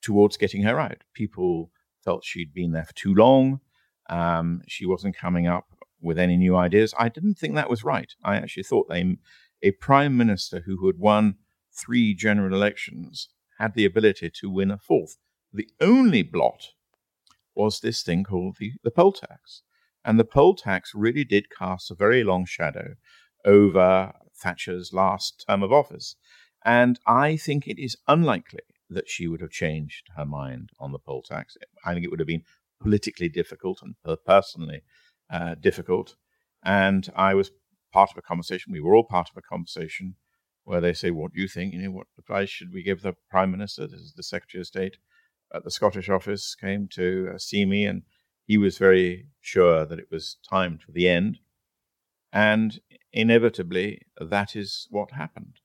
towards 0.00 0.36
getting 0.36 0.62
her 0.62 0.78
out. 0.80 1.04
People 1.12 1.70
felt 2.04 2.24
she'd 2.24 2.52
been 2.52 2.72
there 2.72 2.84
for 2.84 2.94
too 2.94 3.14
long. 3.14 3.60
Um, 4.10 4.62
she 4.68 4.84
wasn't 4.84 5.16
coming 5.16 5.46
up 5.46 5.66
with 6.00 6.18
any 6.18 6.36
new 6.36 6.54
ideas. 6.54 6.92
I 6.98 7.08
didn't 7.08 7.38
think 7.38 7.54
that 7.54 7.70
was 7.70 7.82
right. 7.82 8.12
I 8.22 8.36
actually 8.36 8.64
thought 8.64 8.88
they 8.88 9.16
a 9.64 9.72
prime 9.72 10.16
minister 10.16 10.62
who 10.66 10.86
had 10.86 10.98
won 10.98 11.36
three 11.72 12.14
general 12.14 12.54
elections 12.54 13.30
had 13.58 13.74
the 13.74 13.86
ability 13.86 14.30
to 14.30 14.50
win 14.50 14.70
a 14.70 14.78
fourth. 14.78 15.16
The 15.52 15.68
only 15.80 16.22
blot 16.22 16.68
was 17.54 17.80
this 17.80 18.02
thing 18.02 18.24
called 18.24 18.58
the, 18.58 18.72
the 18.82 18.90
poll 18.90 19.12
tax. 19.12 19.62
And 20.04 20.20
the 20.20 20.24
poll 20.24 20.54
tax 20.54 20.92
really 20.94 21.24
did 21.24 21.46
cast 21.50 21.90
a 21.90 21.94
very 21.94 22.22
long 22.22 22.44
shadow 22.44 22.94
over 23.44 24.12
Thatcher's 24.36 24.92
last 24.92 25.44
term 25.48 25.62
of 25.62 25.72
office. 25.72 26.16
And 26.64 26.98
I 27.06 27.36
think 27.36 27.66
it 27.66 27.82
is 27.82 27.96
unlikely 28.06 28.60
that 28.90 29.08
she 29.08 29.26
would 29.26 29.40
have 29.40 29.50
changed 29.50 30.08
her 30.16 30.26
mind 30.26 30.70
on 30.78 30.92
the 30.92 30.98
poll 30.98 31.22
tax. 31.22 31.56
I 31.84 31.94
think 31.94 32.04
it 32.04 32.10
would 32.10 32.20
have 32.20 32.26
been 32.26 32.44
politically 32.80 33.30
difficult 33.30 33.80
and 33.82 33.94
personally 34.26 34.82
uh, 35.30 35.54
difficult. 35.54 36.16
And 36.62 37.08
I 37.16 37.34
was 37.34 37.50
part 37.94 38.10
of 38.10 38.18
a 38.18 38.22
conversation. 38.22 38.72
We 38.72 38.80
were 38.80 38.94
all 38.94 39.04
part 39.16 39.30
of 39.30 39.36
a 39.36 39.48
conversation 39.54 40.16
where 40.64 40.82
they 40.82 40.94
say, 40.94 41.10
"What 41.10 41.32
do 41.32 41.40
you 41.40 41.48
think? 41.48 41.72
You 41.72 41.82
know, 41.82 41.90
what 41.98 42.08
advice 42.18 42.50
should 42.50 42.72
we 42.72 42.82
give 42.82 43.00
the 43.02 43.14
Prime 43.30 43.50
Minister?" 43.50 43.86
This 43.86 44.00
is 44.00 44.14
the 44.14 44.30
Secretary 44.34 44.60
of 44.62 44.66
State 44.66 44.96
at 45.54 45.64
the 45.64 45.70
Scottish 45.70 46.08
office 46.08 46.54
came 46.54 46.88
to 46.88 47.30
uh, 47.34 47.38
see 47.38 47.64
me, 47.64 47.86
and 47.86 48.02
he 48.44 48.58
was 48.58 48.76
very 48.76 49.28
sure 49.40 49.86
that 49.86 49.98
it 49.98 50.08
was 50.10 50.36
time 50.48 50.78
for 50.78 50.92
the 50.92 51.08
end. 51.08 51.38
And 52.32 52.80
inevitably, 53.12 54.02
that 54.18 54.56
is 54.56 54.88
what 54.90 55.12
happened. 55.12 55.60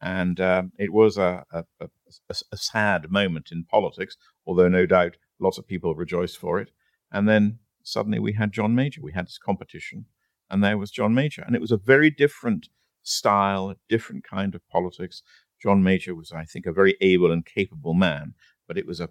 And 0.00 0.40
um, 0.40 0.72
it 0.78 0.92
was 0.92 1.16
a, 1.16 1.44
a, 1.52 1.64
a, 1.80 1.88
a, 2.28 2.56
sad 2.56 3.10
moment 3.10 3.50
in 3.52 3.64
politics, 3.64 4.16
although 4.44 4.68
no 4.68 4.84
doubt 4.84 5.16
lots 5.38 5.58
of 5.58 5.66
people 5.66 5.94
rejoiced 5.94 6.36
for 6.36 6.60
it. 6.60 6.70
And 7.12 7.28
then 7.28 7.60
suddenly 7.84 8.18
we 8.18 8.32
had 8.32 8.52
John 8.52 8.74
Major. 8.74 9.00
We 9.00 9.12
had 9.12 9.26
this 9.26 9.38
competition 9.38 10.06
and 10.52 10.62
there 10.62 10.78
was 10.78 10.90
John 10.90 11.14
Major. 11.14 11.42
And 11.44 11.56
it 11.56 11.62
was 11.62 11.72
a 11.72 11.78
very 11.78 12.10
different 12.10 12.68
style, 13.02 13.70
a 13.70 13.76
different 13.88 14.22
kind 14.22 14.54
of 14.54 14.68
politics. 14.68 15.22
John 15.60 15.82
Major 15.82 16.14
was, 16.14 16.30
I 16.30 16.44
think, 16.44 16.66
a 16.66 16.72
very 16.72 16.96
able 17.00 17.32
and 17.32 17.44
capable 17.44 17.94
man, 17.94 18.34
but 18.68 18.76
it 18.76 18.86
was 18.86 19.00
a 19.00 19.08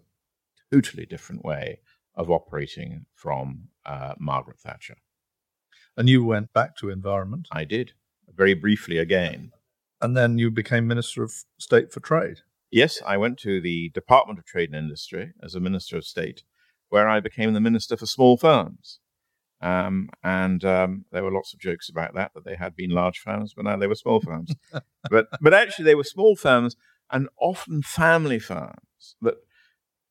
totally 0.71 1.05
different 1.05 1.43
way 1.43 1.79
of 2.15 2.29
operating 2.29 3.07
from 3.15 3.69
uh, 3.86 4.13
Margaret 4.19 4.60
Thatcher. 4.60 4.98
And 5.98 6.07
you 6.07 6.24
went 6.24 6.53
back 6.53 6.77
to 6.77 6.89
environment? 6.89 7.48
I 7.51 7.65
did, 7.65 7.93
very 8.33 8.53
briefly 8.53 8.98
again. 8.98 9.51
And 10.00 10.15
then 10.15 10.38
you 10.38 10.51
became 10.51 10.88
Minister 10.88 11.24
of 11.24 11.33
State 11.57 11.91
for 11.91 12.00
Trade? 12.01 12.41
Yes, 12.69 13.01
I 13.05 13.17
went 13.17 13.38
to 13.39 13.60
the 13.60 13.89
Department 13.89 14.39
of 14.39 14.45
Trade 14.45 14.69
and 14.69 14.77
Industry 14.77 15.33
as 15.43 15.55
a 15.55 15.60
Minister 15.60 15.98
of 15.98 16.05
State, 16.05 16.43
where 16.89 17.10
I 17.10 17.19
became 17.19 17.53
the 17.53 17.60
Minister 17.60 17.98
for 17.98 18.05
Small 18.05 18.38
Firms. 18.38 19.00
Um, 19.62 20.10
and 20.24 20.65
um, 20.65 21.06
there 21.12 21.24
were 21.24 21.32
lots 21.32 21.53
of 21.53 21.60
jokes 21.60 21.88
about 21.88 22.15
that, 22.15 22.32
that 22.34 22.46
they 22.46 22.56
had 22.56 22.75
been 22.75 22.89
large 22.89 23.20
firms, 23.20 23.53
but 23.53 23.65
now 23.65 23.77
they 23.77 23.88
were 23.88 23.96
small 23.96 24.20
firms. 24.20 24.56
but, 25.10 25.27
but 25.39 25.53
actually, 25.53 25.86
they 25.86 25.96
were 25.96 26.03
small 26.03 26.36
firms 26.36 26.75
and 27.12 27.30
often 27.39 27.84
family 27.84 28.39
firms 28.39 29.15
that 29.22 29.36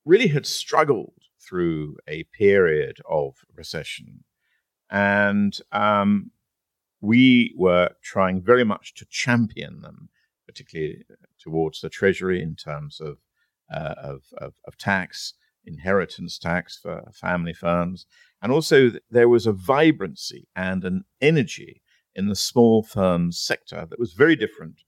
really 0.04 0.28
had 0.28 0.46
struggled 0.46 1.14
through 1.40 1.96
a 2.06 2.24
period 2.24 2.98
of 3.08 3.34
recession. 3.54 4.24
And 4.90 5.58
um, 5.72 6.30
we 7.00 7.54
were 7.56 7.90
trying 8.02 8.42
very 8.42 8.64
much 8.64 8.94
to 8.94 9.06
champion 9.08 9.80
them, 9.80 10.10
particularly 10.46 11.04
towards 11.40 11.80
the 11.80 11.88
Treasury 11.88 12.42
in 12.42 12.54
terms 12.54 13.00
of, 13.00 13.18
uh, 13.72 13.94
of, 13.96 14.22
of, 14.38 14.54
of 14.64 14.76
tax, 14.76 15.34
inheritance 15.64 16.38
tax 16.38 16.78
for 16.80 17.10
family 17.12 17.52
firms. 17.52 18.06
And 18.42 18.52
also, 18.52 18.90
there 19.10 19.28
was 19.28 19.46
a 19.46 19.52
vibrancy 19.52 20.48
and 20.56 20.84
an 20.84 21.04
energy 21.20 21.82
in 22.14 22.28
the 22.28 22.36
small 22.36 22.82
firms 22.82 23.38
sector 23.38 23.86
that 23.88 23.98
was 23.98 24.14
very 24.14 24.36
different 24.36 24.82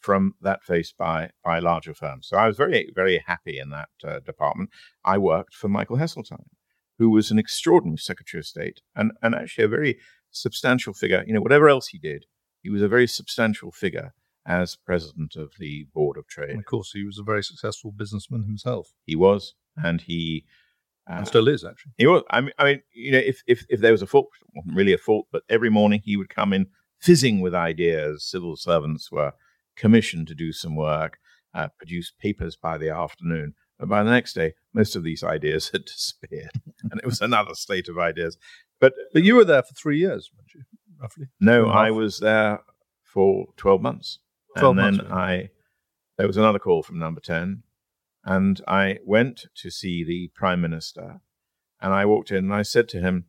from 0.00 0.34
that 0.40 0.62
faced 0.62 0.96
by, 0.96 1.30
by 1.44 1.58
larger 1.58 1.94
firms. 1.94 2.28
So 2.28 2.36
I 2.36 2.46
was 2.46 2.56
very, 2.56 2.92
very 2.94 3.22
happy 3.26 3.58
in 3.58 3.70
that 3.70 3.88
uh, 4.04 4.20
department. 4.20 4.70
I 5.04 5.18
worked 5.18 5.54
for 5.54 5.68
Michael 5.68 5.96
Heseltine, 5.96 6.50
who 6.98 7.10
was 7.10 7.30
an 7.30 7.38
extraordinary 7.38 7.98
Secretary 7.98 8.40
of 8.40 8.46
State 8.46 8.80
and, 8.94 9.12
and 9.22 9.34
actually 9.34 9.64
a 9.64 9.68
very 9.68 9.98
substantial 10.30 10.92
figure. 10.92 11.24
You 11.26 11.34
know, 11.34 11.40
whatever 11.40 11.68
else 11.68 11.88
he 11.88 11.98
did, 11.98 12.26
he 12.62 12.70
was 12.70 12.82
a 12.82 12.88
very 12.88 13.06
substantial 13.06 13.72
figure 13.72 14.12
as 14.46 14.76
president 14.76 15.34
of 15.34 15.52
the 15.58 15.86
Board 15.92 16.16
of 16.16 16.28
Trade. 16.28 16.50
And 16.50 16.60
of 16.60 16.66
course, 16.66 16.92
he 16.92 17.04
was 17.04 17.18
a 17.18 17.24
very 17.24 17.42
successful 17.42 17.90
businessman 17.90 18.44
himself. 18.44 18.92
He 19.04 19.16
was, 19.16 19.54
and 19.76 20.00
he 20.00 20.44
uh, 21.08 21.14
and 21.18 21.26
still 21.26 21.48
is 21.48 21.64
actually. 21.64 21.92
He 21.98 22.06
was. 22.06 22.22
I 22.30 22.40
mean, 22.40 22.52
I 22.58 22.64
mean, 22.64 22.82
you 22.92 23.12
know, 23.12 23.18
if 23.18 23.42
if 23.46 23.64
if 23.68 23.80
there 23.80 23.92
was 23.92 24.02
a 24.02 24.06
fault, 24.06 24.28
it 24.40 24.48
wasn't 24.54 24.76
really 24.76 24.92
a 24.92 24.98
fault, 24.98 25.26
but 25.30 25.42
every 25.48 25.70
morning 25.70 26.00
he 26.04 26.16
would 26.16 26.28
come 26.28 26.52
in 26.52 26.66
fizzing 27.00 27.40
with 27.40 27.54
ideas. 27.54 28.24
Civil 28.24 28.56
servants 28.56 29.10
were 29.12 29.32
commissioned 29.76 30.26
to 30.28 30.34
do 30.34 30.52
some 30.52 30.74
work, 30.74 31.18
uh, 31.54 31.68
produce 31.78 32.12
papers 32.18 32.56
by 32.56 32.78
the 32.78 32.90
afternoon. 32.90 33.54
But 33.78 33.88
by 33.88 34.02
the 34.02 34.10
next 34.10 34.32
day, 34.32 34.54
most 34.72 34.96
of 34.96 35.04
these 35.04 35.22
ideas 35.22 35.68
had 35.72 35.84
disappeared, 35.84 36.50
and 36.90 37.00
it 37.00 37.06
was 37.06 37.20
another 37.20 37.54
slate 37.54 37.88
of 37.88 37.98
ideas. 37.98 38.36
But 38.80 38.94
but 39.12 39.22
you 39.22 39.36
were 39.36 39.44
there 39.44 39.62
for 39.62 39.74
three 39.74 39.98
years, 39.98 40.30
weren't 40.36 40.54
you? 40.54 40.62
Roughly. 41.00 41.26
No, 41.40 41.68
I 41.68 41.90
was 41.90 42.18
there 42.18 42.60
for 43.04 43.46
twelve 43.56 43.82
months. 43.82 44.18
12 44.58 44.78
and 44.78 44.96
months, 44.96 45.02
then 45.02 45.12
I 45.12 45.50
there 46.18 46.26
was 46.26 46.36
another 46.36 46.58
call 46.58 46.82
from 46.82 46.98
number 46.98 47.20
10 47.20 47.62
and 48.26 48.60
I 48.66 48.98
went 49.04 49.46
to 49.54 49.70
see 49.70 50.04
the 50.04 50.32
prime 50.34 50.60
minister 50.60 51.20
and 51.80 51.94
I 51.94 52.04
walked 52.04 52.32
in 52.32 52.38
and 52.38 52.54
I 52.54 52.62
said 52.62 52.88
to 52.90 53.00
him 53.00 53.26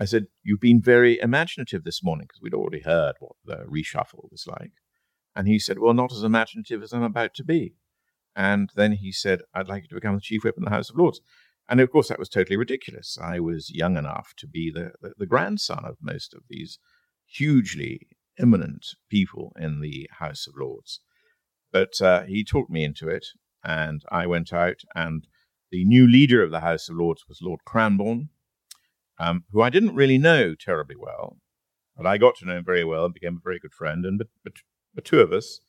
I 0.00 0.06
said 0.06 0.26
you've 0.42 0.60
been 0.60 0.80
very 0.80 1.18
imaginative 1.20 1.84
this 1.84 2.02
morning 2.02 2.26
because 2.26 2.40
we'd 2.40 2.54
already 2.54 2.80
heard 2.80 3.14
what 3.18 3.36
the 3.44 3.64
reshuffle 3.68 4.30
was 4.30 4.44
like. 4.46 4.72
And 5.36 5.46
he 5.46 5.58
said 5.58 5.78
well 5.80 5.94
not 5.94 6.12
as 6.12 6.22
imaginative 6.22 6.82
as 6.82 6.92
I'm 6.92 7.02
about 7.02 7.34
to 7.34 7.44
be. 7.44 7.74
And 8.36 8.70
then 8.76 8.92
he 8.92 9.12
said 9.12 9.42
I'd 9.52 9.68
like 9.68 9.82
you 9.82 9.88
to 9.88 9.94
become 9.96 10.14
the 10.14 10.20
chief 10.20 10.44
whip 10.44 10.54
in 10.56 10.64
the 10.64 10.70
House 10.70 10.90
of 10.90 10.96
Lords. 10.96 11.20
And 11.68 11.80
of 11.80 11.90
course 11.90 12.08
that 12.08 12.18
was 12.18 12.28
totally 12.28 12.56
ridiculous. 12.56 13.18
I 13.20 13.40
was 13.40 13.70
young 13.74 13.96
enough 13.96 14.34
to 14.38 14.46
be 14.46 14.70
the, 14.70 14.92
the, 15.00 15.14
the 15.18 15.26
grandson 15.26 15.84
of 15.84 15.96
most 16.00 16.34
of 16.34 16.42
these 16.48 16.78
hugely 17.26 18.06
eminent 18.38 18.86
people 19.10 19.52
in 19.58 19.80
the 19.80 20.08
House 20.18 20.46
of 20.46 20.54
Lords. 20.56 21.00
But 21.72 22.00
uh, 22.00 22.22
he 22.24 22.44
talked 22.44 22.70
me 22.70 22.84
into 22.84 23.08
it, 23.08 23.26
and 23.64 24.02
I 24.10 24.26
went 24.26 24.52
out, 24.52 24.82
and 24.94 25.26
the 25.70 25.84
new 25.84 26.06
leader 26.06 26.42
of 26.42 26.50
the 26.50 26.60
House 26.60 26.88
of 26.88 26.96
Lords 26.96 27.24
was 27.28 27.42
Lord 27.42 27.60
Cranborne, 27.66 28.28
um, 29.18 29.44
who 29.50 29.62
I 29.62 29.70
didn't 29.70 29.94
really 29.94 30.18
know 30.18 30.54
terribly 30.54 30.96
well, 30.96 31.38
but 31.96 32.06
I 32.06 32.18
got 32.18 32.36
to 32.36 32.46
know 32.46 32.58
him 32.58 32.64
very 32.64 32.84
well 32.84 33.04
and 33.04 33.14
became 33.14 33.36
a 33.36 33.44
very 33.44 33.58
good 33.58 33.72
friend. 33.72 34.04
And 34.04 34.22
the 34.94 35.00
two 35.00 35.20
of 35.20 35.32
us 35.32 35.60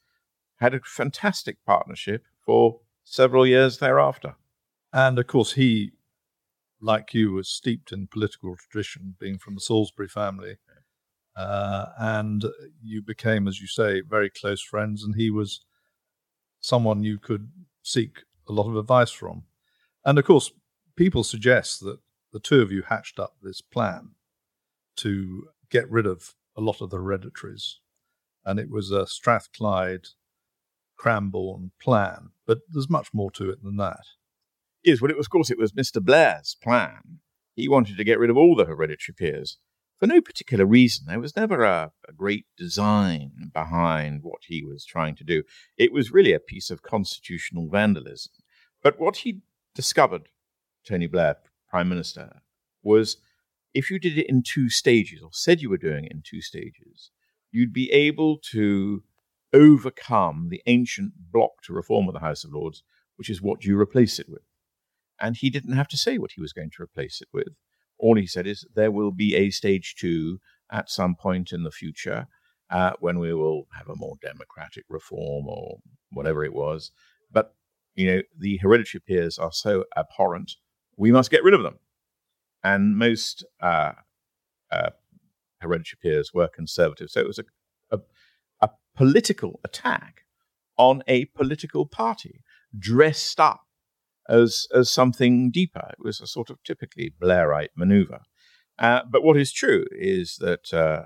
had 0.59 0.73
a 0.73 0.79
fantastic 0.79 1.57
partnership 1.65 2.25
for 2.45 2.79
several 3.03 3.45
years 3.45 3.79
thereafter. 3.79 4.35
And 4.93 5.19
of 5.19 5.27
course, 5.27 5.53
he, 5.53 5.91
like 6.81 7.13
you, 7.13 7.33
was 7.33 7.49
steeped 7.49 7.91
in 7.91 8.07
political 8.07 8.55
tradition, 8.55 9.15
being 9.19 9.37
from 9.37 9.55
the 9.55 9.61
Salisbury 9.61 10.07
family. 10.07 10.57
Uh, 11.35 11.87
and 11.99 12.45
you 12.81 13.01
became, 13.01 13.47
as 13.47 13.59
you 13.59 13.67
say, 13.67 14.01
very 14.01 14.29
close 14.29 14.61
friends, 14.61 15.03
and 15.03 15.15
he 15.15 15.29
was 15.29 15.65
someone 16.61 17.03
you 17.03 17.19
could 17.19 17.51
seek 17.85 18.23
a 18.49 18.51
lot 18.51 18.67
of 18.67 18.75
advice 18.75 19.11
from. 19.11 19.43
And 20.03 20.17
of 20.17 20.25
course, 20.25 20.51
people 20.95 21.23
suggest 21.23 21.81
that 21.81 21.99
the 22.33 22.39
two 22.39 22.61
of 22.61 22.71
you 22.71 22.81
hatched 22.81 23.19
up 23.19 23.35
this 23.41 23.61
plan 23.61 24.11
to 24.97 25.47
get 25.69 25.89
rid 25.89 26.05
of 26.05 26.35
a 26.57 26.61
lot 26.61 26.81
of 26.81 26.89
the 26.89 26.97
hereditaries, 26.97 27.79
and 28.43 28.59
it 28.59 28.69
was 28.69 28.91
a 28.91 29.07
Strathclyde 29.07 30.07
Cranborne 30.99 31.71
plan. 31.81 32.29
But 32.45 32.59
there's 32.69 32.89
much 32.89 33.13
more 33.13 33.31
to 33.31 33.49
it 33.49 33.63
than 33.63 33.77
that. 33.77 34.05
Yes, 34.83 35.01
well, 35.01 35.11
it 35.11 35.17
was, 35.17 35.27
of 35.27 35.31
course, 35.31 35.51
it 35.51 35.57
was 35.57 35.73
Mr. 35.73 36.03
Blair's 36.03 36.55
plan. 36.61 37.19
He 37.55 37.67
wanted 37.67 37.97
to 37.97 38.03
get 38.03 38.19
rid 38.19 38.29
of 38.29 38.37
all 38.37 38.55
the 38.55 38.65
hereditary 38.65 39.15
peers 39.15 39.57
for 39.97 40.07
no 40.07 40.21
particular 40.21 40.65
reason. 40.65 41.05
There 41.07 41.19
was 41.19 41.35
never 41.35 41.63
a, 41.63 41.91
a, 42.07 42.13
great 42.13 42.45
design 42.57 43.51
behind 43.53 44.21
what 44.23 44.41
he 44.47 44.63
was 44.63 44.85
trying 44.85 45.15
to 45.15 45.23
do. 45.23 45.43
It 45.77 45.93
was 45.93 46.11
really 46.11 46.33
a 46.33 46.39
piece 46.39 46.69
of 46.69 46.81
constitutional 46.81 47.69
vandalism. 47.69 48.33
But 48.83 48.99
what 48.99 49.17
he 49.17 49.41
discovered, 49.73 50.29
Tony 50.87 51.07
Blair, 51.07 51.37
Prime 51.69 51.89
Minister, 51.89 52.41
was 52.83 53.17
if 53.73 53.89
you 53.89 53.99
did 53.99 54.17
it 54.17 54.29
in 54.29 54.43
two 54.43 54.69
stages, 54.69 55.21
or 55.21 55.29
said 55.33 55.61
you 55.61 55.69
were 55.69 55.77
doing 55.77 56.05
it 56.05 56.11
in 56.11 56.21
two 56.23 56.41
stages, 56.41 57.11
you'd 57.51 57.73
be 57.73 57.91
able 57.91 58.37
to 58.51 59.03
overcome 59.53 60.49
the 60.49 60.61
ancient 60.65 61.13
block 61.31 61.61
to 61.63 61.73
reform 61.73 62.07
of 62.07 62.13
the 62.13 62.19
House 62.19 62.43
of 62.43 62.51
Lords, 62.51 62.83
which 63.15 63.29
is 63.29 63.41
what 63.41 63.63
you 63.63 63.79
replace 63.79 64.19
it 64.19 64.27
with. 64.29 64.43
And 65.19 65.37
he 65.37 65.49
didn't 65.49 65.73
have 65.73 65.87
to 65.89 65.97
say 65.97 66.17
what 66.17 66.31
he 66.35 66.41
was 66.41 66.53
going 66.53 66.71
to 66.71 66.83
replace 66.83 67.21
it 67.21 67.29
with. 67.31 67.55
All 67.97 68.15
he 68.15 68.27
said 68.27 68.47
is 68.47 68.65
there 68.75 68.91
will 68.91 69.11
be 69.11 69.35
a 69.35 69.49
stage 69.49 69.95
two 69.95 70.39
at 70.71 70.89
some 70.89 71.15
point 71.15 71.51
in 71.51 71.63
the 71.63 71.71
future 71.71 72.27
uh, 72.69 72.93
when 72.99 73.19
we 73.19 73.33
will 73.33 73.67
have 73.77 73.87
a 73.87 73.95
more 73.95 74.15
democratic 74.21 74.83
reform 74.89 75.47
or 75.47 75.77
whatever 76.11 76.43
it 76.43 76.53
was. 76.53 76.91
But, 77.31 77.55
you 77.95 78.07
know, 78.07 78.21
the 78.37 78.57
hereditary 78.57 79.01
peers 79.01 79.37
are 79.37 79.51
so 79.51 79.85
abhorrent, 79.95 80.53
we 80.97 81.11
must 81.11 81.31
get 81.31 81.43
rid 81.43 81.53
of 81.53 81.63
them. 81.63 81.79
And 82.63 82.97
most 82.97 83.45
uh, 83.61 83.93
uh, 84.71 84.89
hereditary 85.61 85.99
peers 86.01 86.31
were 86.33 86.47
conservative. 86.47 87.09
So 87.09 87.19
it 87.19 87.27
was 87.27 87.39
a, 87.39 87.43
a, 87.91 87.99
a 88.61 88.69
political 88.95 89.59
attack 89.63 90.21
on 90.77 91.03
a 91.07 91.25
political 91.25 91.85
party 91.85 92.41
dressed 92.77 93.39
up 93.39 93.64
as 94.29 94.67
as 94.73 94.89
something 94.89 95.51
deeper. 95.51 95.89
It 95.91 96.03
was 96.03 96.19
a 96.19 96.27
sort 96.27 96.49
of 96.49 96.61
typically 96.63 97.13
Blairite 97.21 97.75
maneuver. 97.75 98.21
Uh, 98.77 99.01
but 99.09 99.23
what 99.23 99.37
is 99.37 99.53
true 99.53 99.85
is 99.91 100.37
that 100.37 100.73
uh, 100.73 101.03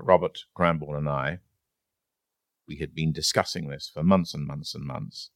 Robert 0.00 0.40
Cranborne 0.56 0.98
and 0.98 1.08
I, 1.08 1.38
we 2.66 2.76
had 2.76 2.94
been 2.94 3.12
discussing 3.12 3.68
this 3.68 3.90
for 3.92 4.02
months 4.02 4.34
and 4.34 4.46
months 4.46 4.74
and 4.74 4.84
months. 4.84 5.30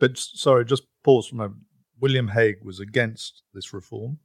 But 0.00 0.18
sorry, 0.18 0.64
just 0.64 0.84
pause 1.04 1.28
for 1.28 1.36
a 1.36 1.38
moment. 1.38 1.60
William 2.00 2.28
Hague 2.28 2.64
was 2.64 2.80
against 2.80 3.42
this 3.52 3.72
reform 3.74 4.18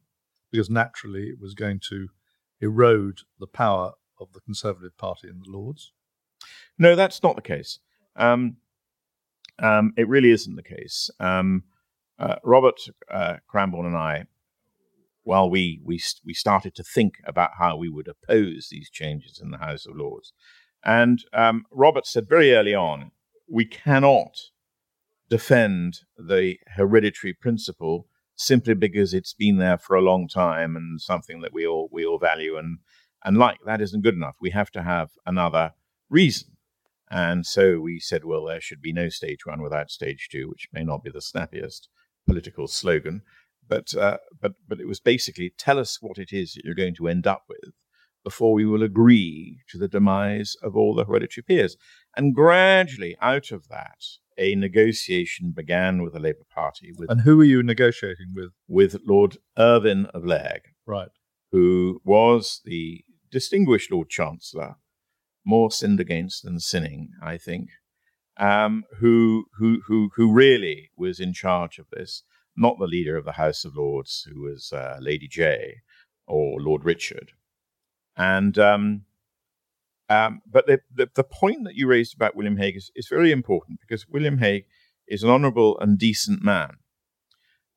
because 0.49 0.69
naturally 0.69 1.23
it 1.23 1.39
was 1.39 1.53
going 1.53 1.81
to 1.89 2.07
erode 2.61 3.19
the 3.39 3.47
power 3.47 3.91
of 4.19 4.31
the 4.33 4.39
Conservative 4.39 4.97
Party 4.97 5.27
in 5.27 5.41
the 5.43 5.51
Lords. 5.51 5.91
No, 6.79 6.95
that's 6.95 7.21
not 7.21 7.35
the 7.35 7.41
case. 7.41 7.79
Um, 8.15 8.57
um, 9.59 9.93
it 9.97 10.07
really 10.07 10.31
isn't 10.31 10.55
the 10.55 10.63
case. 10.63 11.09
Um, 11.19 11.63
uh, 12.19 12.35
Robert 12.43 12.79
uh, 13.11 13.35
Cranborne 13.53 13.87
and 13.87 13.97
I, 13.97 14.25
while 15.23 15.49
we, 15.49 15.81
we, 15.83 16.01
we 16.25 16.33
started 16.33 16.75
to 16.75 16.83
think 16.83 17.15
about 17.25 17.51
how 17.59 17.75
we 17.75 17.89
would 17.89 18.07
oppose 18.07 18.67
these 18.69 18.89
changes 18.89 19.39
in 19.41 19.51
the 19.51 19.57
House 19.57 19.85
of 19.85 19.95
Lords. 19.95 20.31
And 20.83 21.23
um, 21.33 21.63
Robert 21.71 22.05
said 22.05 22.29
very 22.29 22.53
early 22.53 22.75
on, 22.75 23.11
we 23.49 23.65
cannot 23.65 24.37
defend 25.29 26.01
the 26.17 26.57
hereditary 26.75 27.33
principle 27.33 28.07
simply 28.35 28.75
because 28.75 29.13
it's 29.13 29.33
been 29.33 29.57
there 29.57 29.77
for 29.77 29.95
a 29.95 30.01
long 30.01 30.27
time 30.27 30.75
and 30.75 31.01
something 31.01 31.41
that 31.41 31.53
we 31.53 31.65
all 31.65 31.89
we 31.91 32.05
all 32.05 32.19
value 32.19 32.57
and 32.57 32.79
and 33.23 33.37
like. 33.37 33.57
That 33.65 33.81
isn't 33.81 34.03
good 34.03 34.13
enough. 34.13 34.35
We 34.39 34.51
have 34.51 34.71
to 34.71 34.83
have 34.83 35.11
another 35.25 35.71
reason. 36.09 36.49
And 37.09 37.45
so 37.45 37.79
we 37.79 37.99
said, 37.99 38.25
well, 38.25 38.45
there 38.45 38.61
should 38.61 38.81
be 38.81 38.91
no 38.91 39.09
stage 39.09 39.45
one 39.45 39.61
without 39.61 39.89
stage 39.89 40.27
two, 40.31 40.49
which 40.49 40.67
may 40.73 40.83
not 40.83 41.03
be 41.03 41.11
the 41.11 41.21
snappiest 41.21 41.87
political 42.25 42.67
slogan, 42.67 43.21
but 43.67 43.95
uh, 43.95 44.17
but 44.41 44.53
but 44.67 44.79
it 44.79 44.87
was 44.87 44.99
basically 44.99 45.53
tell 45.57 45.79
us 45.79 46.01
what 46.01 46.17
it 46.17 46.31
is 46.31 46.53
that 46.53 46.63
you're 46.65 46.75
going 46.75 46.95
to 46.95 47.07
end 47.07 47.27
up 47.27 47.43
with 47.47 47.73
before 48.23 48.53
we 48.53 48.65
will 48.65 48.83
agree 48.83 49.59
to 49.69 49.77
the 49.77 49.87
demise 49.87 50.55
of 50.63 50.75
all 50.75 50.95
the 50.95 51.05
hereditary 51.05 51.43
peers. 51.43 51.77
And 52.17 52.33
gradually, 52.33 53.15
out 53.21 53.51
of 53.51 53.67
that, 53.69 54.01
a 54.37 54.55
negotiation 54.55 55.51
began 55.55 56.01
with 56.01 56.13
the 56.13 56.19
Labour 56.19 56.45
Party. 56.53 56.91
With, 56.97 57.09
and 57.09 57.21
who 57.21 57.37
were 57.37 57.43
you 57.43 57.61
negotiating 57.63 58.33
with? 58.33 58.51
With 58.67 59.01
Lord 59.05 59.37
Irvine 59.57 60.07
of 60.07 60.23
Lairg, 60.23 60.61
right, 60.85 61.09
who 61.51 62.01
was 62.03 62.61
the 62.65 63.05
distinguished 63.31 63.91
Lord 63.91 64.09
Chancellor, 64.09 64.75
more 65.45 65.71
sinned 65.71 65.99
against 65.99 66.43
than 66.43 66.59
sinning, 66.59 67.11
I 67.21 67.37
think 67.37 67.69
um, 68.37 68.83
who, 68.99 69.45
who, 69.57 69.81
who, 69.87 70.11
who 70.15 70.31
really 70.31 70.91
was 70.95 71.19
in 71.19 71.33
charge 71.33 71.79
of 71.79 71.87
this, 71.91 72.23
not 72.55 72.77
the 72.79 72.87
leader 72.87 73.17
of 73.17 73.25
the 73.25 73.33
House 73.33 73.65
of 73.65 73.75
Lords, 73.75 74.27
who 74.31 74.41
was 74.41 74.71
uh, 74.73 74.97
Lady 74.99 75.27
Jay 75.27 75.81
or 76.27 76.59
Lord 76.59 76.83
Richard. 76.83 77.31
And 78.17 78.57
um, 78.57 79.01
um, 80.09 80.41
but 80.49 80.67
the, 80.67 80.79
the, 80.93 81.09
the 81.15 81.23
point 81.23 81.63
that 81.63 81.75
you 81.75 81.87
raised 81.87 82.15
about 82.15 82.35
William 82.35 82.57
Hague 82.57 82.77
is, 82.77 82.91
is 82.95 83.07
very 83.07 83.31
important 83.31 83.79
because 83.79 84.07
William 84.07 84.37
Hague 84.37 84.65
is 85.07 85.23
an 85.23 85.29
honourable 85.29 85.79
and 85.79 85.97
decent 85.97 86.43
man. 86.43 86.77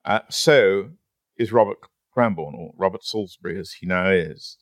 Uh, 0.05 0.21
so 0.29 0.91
is 1.37 1.53
Robert 1.53 1.79
Cranborne, 2.15 2.55
or 2.55 2.73
Robert 2.77 3.05
Salisbury 3.05 3.59
as 3.59 3.73
he 3.73 3.87
now 3.87 4.11
is. 4.11 4.59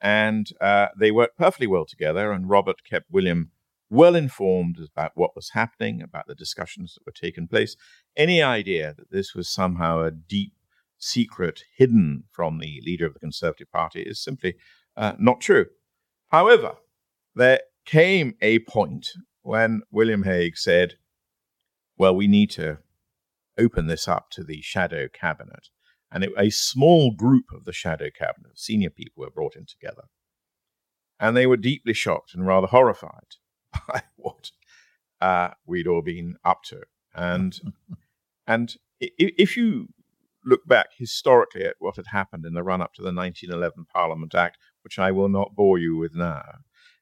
And 0.00 0.50
uh, 0.60 0.88
they 0.98 1.10
worked 1.10 1.38
perfectly 1.38 1.66
well 1.66 1.84
together, 1.86 2.32
and 2.32 2.48
Robert 2.48 2.84
kept 2.88 3.10
William 3.10 3.50
well 3.88 4.16
informed 4.16 4.78
about 4.80 5.12
what 5.14 5.36
was 5.36 5.50
happening, 5.50 6.02
about 6.02 6.26
the 6.26 6.34
discussions 6.34 6.94
that 6.94 7.06
were 7.06 7.12
taking 7.12 7.46
place. 7.46 7.76
Any 8.16 8.42
idea 8.42 8.94
that 8.96 9.10
this 9.10 9.34
was 9.34 9.48
somehow 9.48 10.02
a 10.02 10.10
deep 10.10 10.52
secret 10.98 11.62
hidden 11.76 12.24
from 12.32 12.58
the 12.58 12.80
leader 12.84 13.06
of 13.06 13.14
the 13.14 13.20
Conservative 13.20 13.70
Party 13.70 14.02
is 14.02 14.22
simply 14.22 14.54
uh, 14.96 15.12
not 15.18 15.40
true. 15.40 15.66
However, 16.28 16.74
there 17.34 17.60
came 17.84 18.34
a 18.40 18.60
point 18.60 19.10
when 19.42 19.82
William 19.90 20.24
Hague 20.24 20.56
said, 20.56 20.94
well, 21.96 22.16
we 22.16 22.26
need 22.26 22.50
to 22.52 22.78
open 23.58 23.86
this 23.86 24.08
up 24.08 24.30
to 24.30 24.42
the 24.42 24.60
shadow 24.62 25.06
cabinet. 25.08 25.68
And 26.10 26.24
it, 26.24 26.32
a 26.36 26.50
small 26.50 27.12
group 27.12 27.46
of 27.54 27.64
the 27.64 27.72
shadow 27.72 28.08
cabinet, 28.16 28.58
senior 28.58 28.90
people, 28.90 29.22
were 29.22 29.30
brought 29.30 29.56
in 29.56 29.66
together. 29.66 30.04
And 31.20 31.36
they 31.36 31.46
were 31.46 31.56
deeply 31.56 31.94
shocked 31.94 32.34
and 32.34 32.46
rather 32.46 32.66
horrified 32.66 33.36
by 33.88 34.02
what 34.16 34.50
uh, 35.20 35.50
we'd 35.66 35.86
all 35.86 36.02
been 36.02 36.36
up 36.44 36.62
to. 36.64 36.82
And 37.14 37.58
and 38.46 38.74
if 39.00 39.56
you 39.56 39.88
look 40.44 40.66
back 40.66 40.86
historically 40.96 41.64
at 41.64 41.74
what 41.80 41.96
had 41.96 42.06
happened 42.06 42.44
in 42.46 42.54
the 42.54 42.62
run 42.62 42.80
up 42.80 42.94
to 42.94 43.02
the 43.02 43.12
1911 43.12 43.86
Parliament 43.92 44.34
Act, 44.34 44.58
which 44.82 44.98
I 44.98 45.10
will 45.10 45.28
not 45.28 45.56
bore 45.56 45.78
you 45.78 45.96
with 45.96 46.14
now, 46.14 46.44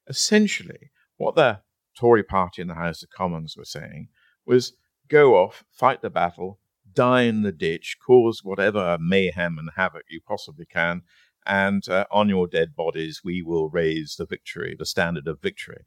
essentially 0.09 0.91
what 1.17 1.35
the 1.35 1.61
Tory 1.97 2.25
party 2.25 2.63
in 2.63 2.69
the 2.69 2.75
House 2.75 3.03
of 3.03 3.11
Commons 3.11 3.57
were 3.57 3.65
saying 3.65 4.09
was 4.47 4.73
go 5.09 5.37
off, 5.37 5.63
fight 5.71 6.03
the 6.03 6.11
battle, 6.11 6.59
die 6.93 7.23
in 7.23 7.43
the 7.43 7.53
ditch, 7.53 7.99
cause 8.05 8.41
whatever 8.43 8.97
mayhem 9.01 9.59
and 9.59 9.71
havoc 9.77 10.05
you 10.09 10.21
possibly 10.27 10.67
can, 10.67 11.03
and 11.47 11.89
uh, 11.89 12.07
on 12.11 12.29
your 12.29 12.47
dead 12.47 12.75
bodies 12.75 13.21
we 13.23 13.43
will 13.43 13.69
raise 13.69 14.17
the 14.17 14.27
victory, 14.27 14.75
the 14.79 14.87
standard 14.87 15.29
of 15.29 15.41
victory. 15.41 15.85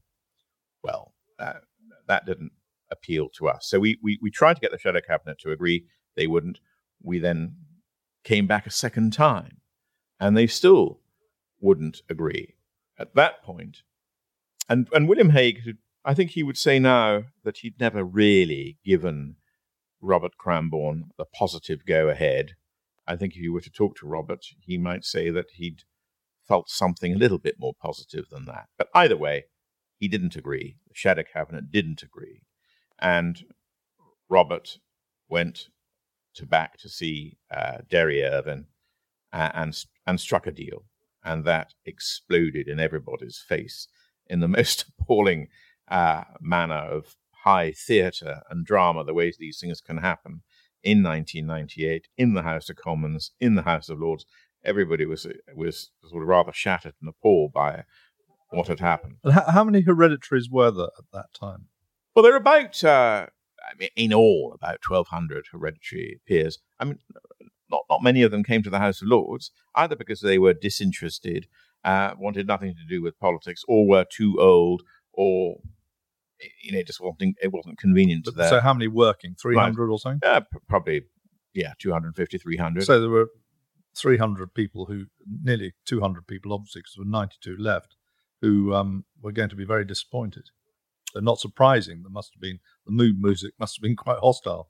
Well, 0.84 1.14
uh, 1.40 1.54
that 2.08 2.26
didn't 2.26 2.52
appeal 2.92 3.30
to 3.38 3.48
us. 3.48 3.68
So 3.70 3.80
we, 3.80 3.98
we, 4.02 4.20
we 4.22 4.32
tried 4.32 4.56
to 4.56 4.62
get 4.62 4.72
the 4.72 4.80
shadow 4.80 5.02
cabinet 5.06 5.40
to 5.40 5.52
agree. 5.52 5.86
They 6.16 6.28
wouldn't. 6.28 6.60
We 7.02 7.20
then 7.20 7.56
came 8.24 8.48
back 8.48 8.66
a 8.66 8.72
second 8.72 9.14
time, 9.14 9.58
and 10.20 10.36
they 10.36 10.48
still 10.48 11.00
wouldn't 11.60 12.02
agree. 12.10 12.56
At 13.00 13.14
that 13.16 13.44
point, 13.44 13.84
and, 14.70 14.88
and 14.92 15.08
William 15.08 15.30
Hague, 15.30 15.60
I 16.04 16.14
think 16.14 16.32
he 16.32 16.44
would 16.44 16.58
say 16.58 16.80
now 16.80 17.24
that 17.44 17.60
he'd 17.60 17.80
never 17.80 18.04
really 18.04 18.78
given 18.84 19.36
Robert 20.02 20.34
Cranborne 20.44 21.10
the 21.18 21.26
positive 21.26 21.86
go 21.86 22.10
ahead. 22.10 22.54
I 23.08 23.16
think 23.16 23.36
if 23.36 23.42
you 23.42 23.54
were 23.54 23.62
to 23.62 23.70
talk 23.70 23.96
to 23.98 24.08
Robert, 24.08 24.46
he 24.60 24.78
might 24.78 25.06
say 25.06 25.30
that 25.30 25.52
he'd 25.54 25.84
felt 26.48 26.70
something 26.70 27.14
a 27.14 27.18
little 27.18 27.38
bit 27.38 27.56
more 27.60 27.74
positive 27.80 28.30
than 28.30 28.46
that. 28.46 28.68
But 28.78 28.90
either 28.94 29.18
way, 29.18 29.46
he 29.98 30.08
didn't 30.08 30.36
agree. 30.36 30.78
The 30.88 30.96
Shadow 30.96 31.24
Cabinet 31.32 31.72
didn't 31.72 32.04
agree. 32.04 32.42
And 33.00 33.44
Robert 34.30 34.78
went 35.30 35.70
to 36.36 36.46
back 36.46 36.78
to 36.78 36.90
see 36.90 37.38
uh, 37.56 37.78
Derry 37.90 38.24
Irvine 38.24 38.66
uh, 39.34 39.50
and, 39.54 39.76
and 40.06 40.20
struck 40.20 40.48
a 40.48 40.52
deal. 40.52 40.86
And 41.24 41.46
that 41.46 41.74
exploded 41.86 42.68
in 42.68 42.80
everybody's 42.80 43.44
face 43.48 43.88
in 44.28 44.40
the 44.40 44.48
most 44.58 44.86
appalling 45.00 45.48
uh, 45.88 46.24
manner 46.40 46.76
of 46.76 47.16
high 47.44 47.72
theatre 47.72 48.42
and 48.50 48.66
drama, 48.66 49.04
the 49.04 49.14
ways 49.14 49.38
these 49.38 49.60
things 49.60 49.82
can 49.82 49.98
happen 49.98 50.42
in 50.84 51.04
1998 51.04 52.08
in 52.18 52.34
the 52.34 52.44
House 52.44 52.70
of 52.70 52.76
Commons, 52.76 53.32
in 53.40 53.56
the 53.56 53.64
House 53.64 53.90
of 53.90 54.00
Lords. 54.00 54.26
Everybody 54.64 55.06
was 55.06 55.26
was 55.56 55.92
sort 56.06 56.24
of 56.24 56.28
rather 56.28 56.52
shattered 56.52 56.96
and 57.00 57.10
appalled 57.10 57.54
by 57.54 57.84
what 58.50 58.68
had 58.68 58.80
happened. 58.80 59.18
And 59.24 59.34
how, 59.34 59.44
how 59.52 59.64
many 59.64 59.82
hereditaries 59.82 60.50
were 60.50 60.72
there 60.72 60.86
at 60.86 61.06
that 61.14 61.34
time? 61.40 61.68
Well, 62.16 62.24
there 62.24 62.34
are 62.34 62.38
about, 62.38 62.84
uh, 62.84 63.28
I 63.62 63.78
mean, 63.78 63.90
in 63.96 64.14
all, 64.14 64.54
about 64.56 64.80
1,200 64.88 65.48
hereditary 65.52 66.22
peers. 66.28 66.60
I 66.80 66.86
mean, 66.86 67.00
not, 67.70 67.84
not 67.90 68.04
many 68.04 68.24
of 68.24 68.32
them 68.32 68.44
came 68.44 68.64
to 68.64 68.70
the 68.70 68.80
House 68.80 69.02
of 69.02 69.08
Lords, 69.08 69.52
either 69.76 69.96
because 69.96 70.22
they 70.22 70.40
were 70.40 70.54
disinterested, 70.54 71.48
uh, 71.84 72.14
wanted 72.18 72.48
nothing 72.48 72.74
to 72.74 72.86
do 72.88 73.02
with 73.02 73.20
politics, 73.20 73.64
or 73.68 73.88
were 73.88 74.06
too 74.10 74.38
old, 74.40 74.84
or 75.14 75.58
you 76.62 76.72
know, 76.72 76.84
just 76.84 77.02
wasn't 77.02 77.36
it 77.42 77.52
wasn't 77.52 77.78
convenient 77.78 78.26
to 78.26 78.32
them. 78.32 78.50
So, 78.50 78.60
how 78.60 78.74
many 78.74 78.88
working? 78.88 79.36
Three 79.40 79.58
hundred 79.58 79.88
right. 79.88 79.94
or 79.94 80.00
something? 80.00 80.28
Uh, 80.28 80.42
p- 80.42 80.60
probably, 80.70 81.02
yeah, 81.54 81.74
250, 81.80 82.38
300. 82.38 82.84
So 82.84 83.00
there 83.00 83.10
were 83.10 83.30
three 83.96 84.18
hundred 84.18 84.54
people 84.54 84.86
who, 84.86 85.06
nearly 85.26 85.74
two 85.86 86.00
hundred 86.00 86.28
people, 86.28 86.54
obviously, 86.54 86.82
because 86.82 86.94
there 86.96 87.06
were 87.06 87.12
ninety-two 87.12 87.58
left, 87.58 87.96
who 88.42 88.74
um, 88.74 89.06
were 89.22 89.32
going 89.32 89.50
to 89.50 89.56
be 89.56 89.66
very 89.66 89.86
disappointed. 89.86 90.50
So 91.14 91.20
not 91.20 91.40
surprising. 91.40 92.04
There 92.04 92.12
must 92.12 92.34
have 92.34 92.42
been 92.42 92.60
the 92.86 92.92
mood 92.92 93.20
music 93.20 93.54
must 93.60 93.78
have 93.78 93.82
been 93.82 93.96
quite 94.06 94.20
hostile. 94.20 94.70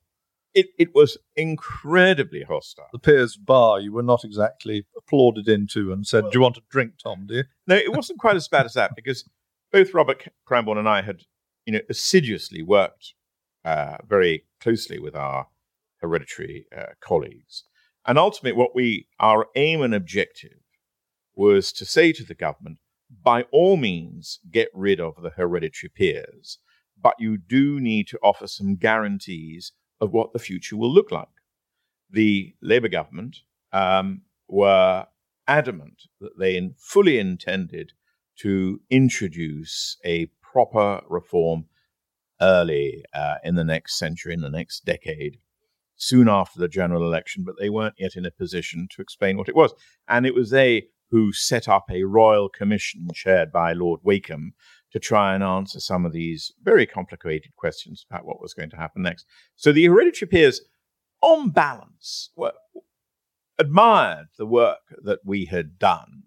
It 0.53 0.67
it 0.79 0.95
was 0.95 1.17
incredibly 1.35 2.43
hostile. 2.43 2.87
The 2.91 2.99
Peers 2.99 3.37
Bar 3.37 3.79
you 3.79 3.91
were 3.91 4.03
not 4.03 4.23
exactly 4.23 4.85
applauded 4.95 5.47
into 5.47 5.91
and 5.91 6.05
said, 6.07 6.23
well, 6.23 6.31
"Do 6.31 6.37
you 6.37 6.43
want 6.43 6.57
a 6.57 6.61
drink, 6.69 6.93
Tom? 7.03 7.25
Do 7.27 7.35
you?" 7.35 7.43
No, 7.67 7.75
it 7.75 7.93
wasn't 7.93 8.19
quite 8.19 8.35
as 8.35 8.47
bad 8.47 8.65
as 8.65 8.73
that 8.73 8.95
because 8.95 9.27
both 9.71 9.93
Robert 9.93 10.27
Cranborne 10.49 10.77
and 10.77 10.87
I 10.87 11.01
had, 11.01 11.23
you 11.65 11.73
know, 11.73 11.81
assiduously 11.89 12.63
worked 12.63 13.13
uh, 13.65 13.97
very 14.07 14.45
closely 14.61 14.99
with 14.99 15.15
our 15.15 15.47
hereditary 16.01 16.65
uh, 16.75 16.93
colleagues, 17.01 17.65
and 18.05 18.17
ultimately, 18.17 18.57
what 18.57 18.73
we 18.73 19.07
our 19.19 19.47
aim 19.55 19.81
and 19.81 19.93
objective 19.93 20.59
was 21.35 21.71
to 21.71 21.85
say 21.85 22.11
to 22.11 22.23
the 22.23 22.33
government, 22.33 22.79
by 23.23 23.43
all 23.51 23.77
means 23.77 24.39
get 24.51 24.69
rid 24.73 24.99
of 24.99 25.21
the 25.21 25.29
hereditary 25.29 25.89
peers, 25.89 26.59
but 27.01 27.15
you 27.19 27.37
do 27.37 27.79
need 27.79 28.07
to 28.09 28.19
offer 28.21 28.47
some 28.47 28.75
guarantees 28.75 29.71
of 29.99 30.11
what 30.11 30.33
the 30.33 30.39
future 30.39 30.77
will 30.77 30.91
look 30.91 31.11
like. 31.11 31.27
The 32.09 32.55
Labour 32.61 32.87
government 32.87 33.37
um, 33.71 34.21
were 34.47 35.05
adamant 35.47 36.03
that 36.19 36.37
they 36.37 36.71
fully 36.77 37.19
intended 37.19 37.93
to 38.39 38.81
introduce 38.89 39.97
a 40.05 40.27
proper 40.41 41.01
reform 41.09 41.65
early 42.41 43.03
uh, 43.13 43.35
in 43.43 43.55
the 43.55 43.63
next 43.63 43.97
century, 43.97 44.33
in 44.33 44.41
the 44.41 44.49
next 44.49 44.85
decade, 44.85 45.37
soon 45.95 46.29
after 46.29 46.59
the 46.59 46.67
general 46.67 47.03
election, 47.03 47.43
but 47.43 47.55
they 47.59 47.69
weren't 47.69 47.95
yet 47.97 48.15
in 48.15 48.25
a 48.25 48.31
position 48.31 48.87
to 48.91 49.01
explain 49.01 49.37
what 49.37 49.49
it 49.49 49.55
was. 49.55 49.73
And 50.07 50.25
it 50.25 50.35
was 50.35 50.51
they 50.51 50.87
who 51.09 51.31
set 51.31 51.67
up 51.67 51.85
a 51.89 52.03
royal 52.03 52.49
commission 52.49 53.07
chaired 53.13 53.51
by 53.51 53.73
Lord 53.73 54.01
Wakeham 54.03 54.53
to 54.91 54.99
try 54.99 55.35
and 55.35 55.43
answer 55.43 55.79
some 55.79 56.05
of 56.05 56.13
these 56.13 56.51
very 56.61 56.85
complicated 56.85 57.55
questions 57.55 58.05
about 58.09 58.25
what 58.25 58.41
was 58.41 58.53
going 58.53 58.69
to 58.69 58.77
happen 58.77 59.03
next. 59.03 59.25
So 59.55 59.71
the 59.71 59.85
hereditary 59.85 60.29
peers, 60.29 60.61
on 61.21 61.49
balance, 61.49 62.31
were, 62.35 62.53
admired 63.57 64.27
the 64.37 64.45
work 64.45 64.79
that 65.03 65.19
we 65.25 65.45
had 65.45 65.79
done, 65.79 66.23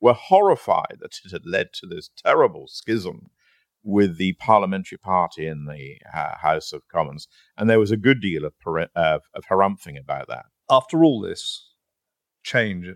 were 0.00 0.14
horrified 0.14 0.98
that 1.00 1.18
it 1.24 1.32
had 1.32 1.46
led 1.46 1.72
to 1.74 1.86
this 1.86 2.10
terrible 2.16 2.68
schism 2.68 3.30
with 3.82 4.16
the 4.16 4.32
parliamentary 4.34 4.98
party 4.98 5.46
in 5.46 5.66
the 5.66 5.98
uh, 6.14 6.38
House 6.38 6.72
of 6.72 6.88
Commons, 6.88 7.28
and 7.56 7.68
there 7.68 7.78
was 7.78 7.90
a 7.90 7.96
good 7.98 8.20
deal 8.20 8.44
of, 8.44 8.54
of, 8.96 9.22
of 9.34 9.44
harumphing 9.50 10.00
about 10.00 10.26
that. 10.28 10.46
After 10.70 11.04
all 11.04 11.20
this, 11.20 11.70
change 12.44 12.86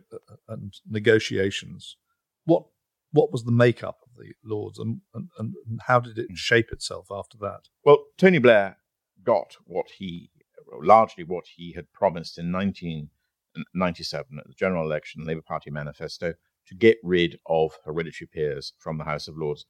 and 0.49 0.75
negotiations, 0.89 1.97
what 2.45 2.65
what 3.11 3.33
was 3.33 3.45
the 3.45 3.53
makeup 3.53 3.99
of 4.03 4.11
the 4.17 4.33
Lords 4.45 4.79
and, 4.79 5.01
and, 5.15 5.29
and 5.39 5.81
how 5.87 5.99
did 5.99 6.19
it 6.19 6.27
hmm. 6.29 6.35
shape 6.35 6.71
itself 6.71 7.09
after 7.11 7.39
that? 7.39 7.63
Well, 7.85 8.05
Tony 8.17 8.39
Blair 8.39 8.77
got 9.25 9.57
what 9.65 9.87
he, 9.97 10.31
largely 10.81 11.25
what 11.25 11.45
he 11.57 11.73
had 11.73 11.93
promised 11.93 12.39
in 12.39 12.53
1997 12.53 14.39
at 14.39 14.47
the 14.47 14.53
general 14.55 14.85
election, 14.85 15.25
Labour 15.25 15.43
Party 15.43 15.71
manifesto, 15.71 16.35
to 16.67 16.75
get 16.75 16.99
rid 17.03 17.39
of 17.47 17.79
hereditary 17.85 18.29
peers 18.29 18.75
from 18.79 18.99
the 18.99 19.05
House 19.05 19.27
of 19.27 19.39
Lords, 19.39 19.65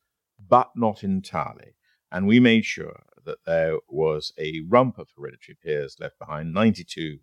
but 0.48 0.70
not 0.74 1.04
entirely. 1.04 1.76
And 2.10 2.26
we 2.26 2.40
made 2.40 2.64
sure 2.64 3.04
that 3.24 3.44
there 3.46 3.76
was 3.88 4.32
a 4.38 4.62
rump 4.68 4.98
of 4.98 5.10
hereditary 5.16 5.56
peers 5.62 5.96
left 6.00 6.18
behind, 6.18 6.52
92 6.54 7.18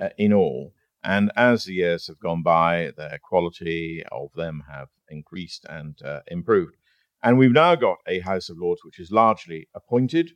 uh, 0.00 0.08
in 0.18 0.32
all, 0.32 0.72
and 1.02 1.32
as 1.34 1.64
the 1.64 1.74
years 1.74 2.06
have 2.08 2.20
gone 2.20 2.42
by, 2.42 2.92
the 2.96 3.18
quality 3.22 4.02
of 4.12 4.32
them 4.34 4.64
have 4.70 4.88
increased 5.08 5.64
and 5.68 6.00
uh, 6.02 6.20
improved. 6.28 6.76
And 7.22 7.38
we've 7.38 7.52
now 7.52 7.74
got 7.74 7.98
a 8.06 8.20
House 8.20 8.48
of 8.48 8.58
Lords 8.58 8.84
which 8.84 8.98
is 8.98 9.10
largely 9.10 9.68
appointed, 9.74 10.32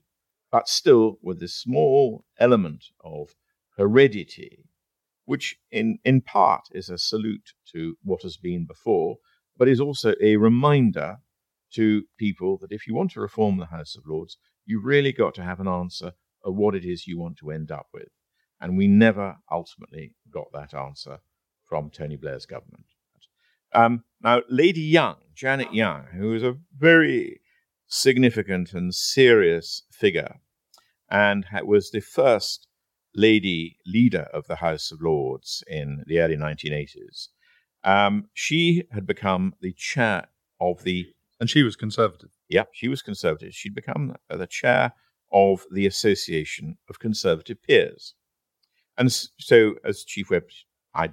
but 0.51 0.69
still 0.69 1.19
with 1.23 1.41
this 1.41 1.55
small 1.55 2.25
element 2.39 2.85
of 3.03 3.35
heredity, 3.77 4.65
which 5.25 5.57
in, 5.71 5.99
in 6.05 6.21
part 6.21 6.63
is 6.73 6.89
a 6.89 6.99
salute 6.99 7.53
to 7.73 7.97
what 8.03 8.23
has 8.23 8.37
been 8.37 8.67
before, 8.67 9.17
but 9.57 9.69
is 9.69 9.81
also 9.81 10.15
a 10.21 10.37
reminder 10.37 11.19
to 11.73 12.05
people 12.19 12.59
that 12.59 12.73
if 12.73 12.87
you 12.87 12.95
want 12.95 13.11
to 13.13 13.21
reform 13.21 13.59
the 13.59 13.67
House 13.67 13.97
of 13.97 14.07
Lords, 14.07 14.39
you've 14.65 14.85
really 14.85 15.13
got 15.13 15.35
to 15.35 15.43
have 15.43 15.61
an 15.61 15.69
answer 15.69 16.13
of 16.45 16.55
what 16.55 16.75
it 16.75 16.85
is 16.85 17.07
you 17.07 17.19
want 17.19 17.37
to 17.39 17.51
end 17.51 17.71
up 17.71 17.89
with. 17.93 18.09
And 18.65 18.79
we 18.79 18.89
never 18.89 19.37
ultimately 19.53 20.15
got 20.33 20.51
that 20.55 20.73
answer 20.73 21.19
from 21.69 21.91
Tony 21.91 22.17
Blair's 22.17 22.47
government. 22.47 22.87
Um, 23.75 24.05
now, 24.23 24.41
Lady 24.49 24.81
Young, 24.81 25.17
Janet 25.35 25.75
Young, 25.75 26.07
who 26.15 26.33
is 26.33 26.43
a 26.43 26.57
very 26.75 27.43
significant 27.87 28.73
and 28.73 28.95
serious 28.95 29.83
figure 29.91 30.37
and 31.11 31.45
was 31.63 31.91
the 31.91 32.01
first 32.01 32.67
lady 33.15 33.77
leader 33.85 34.29
of 34.33 34.47
the 34.47 34.57
House 34.57 34.91
of 34.91 35.03
Lords 35.03 35.63
in 35.67 36.03
the 36.07 36.21
early 36.21 36.39
1980s, 36.39 37.29
um, 37.85 38.31
she 38.33 38.85
had 38.93 39.07
become 39.07 39.53
the 39.61 39.75
chair 39.75 40.29
of 40.59 40.85
the. 40.85 41.05
And 41.39 41.51
she 41.51 41.63
was 41.63 41.77
conservative. 41.77 42.31
Yep, 42.49 42.71
she 42.73 42.89
was 42.89 43.03
conservative. 43.03 43.53
She'd 43.53 43.75
become 43.75 44.17
the 44.31 44.47
chair 44.47 44.95
of 45.31 45.67
the 45.71 45.85
Association 45.85 46.79
of 46.89 46.99
Conservative 46.99 47.63
Peers. 47.63 48.15
And 48.97 49.13
so, 49.13 49.75
as 49.85 50.05
chief 50.05 50.31
whip, 50.31 50.51
I 50.95 51.11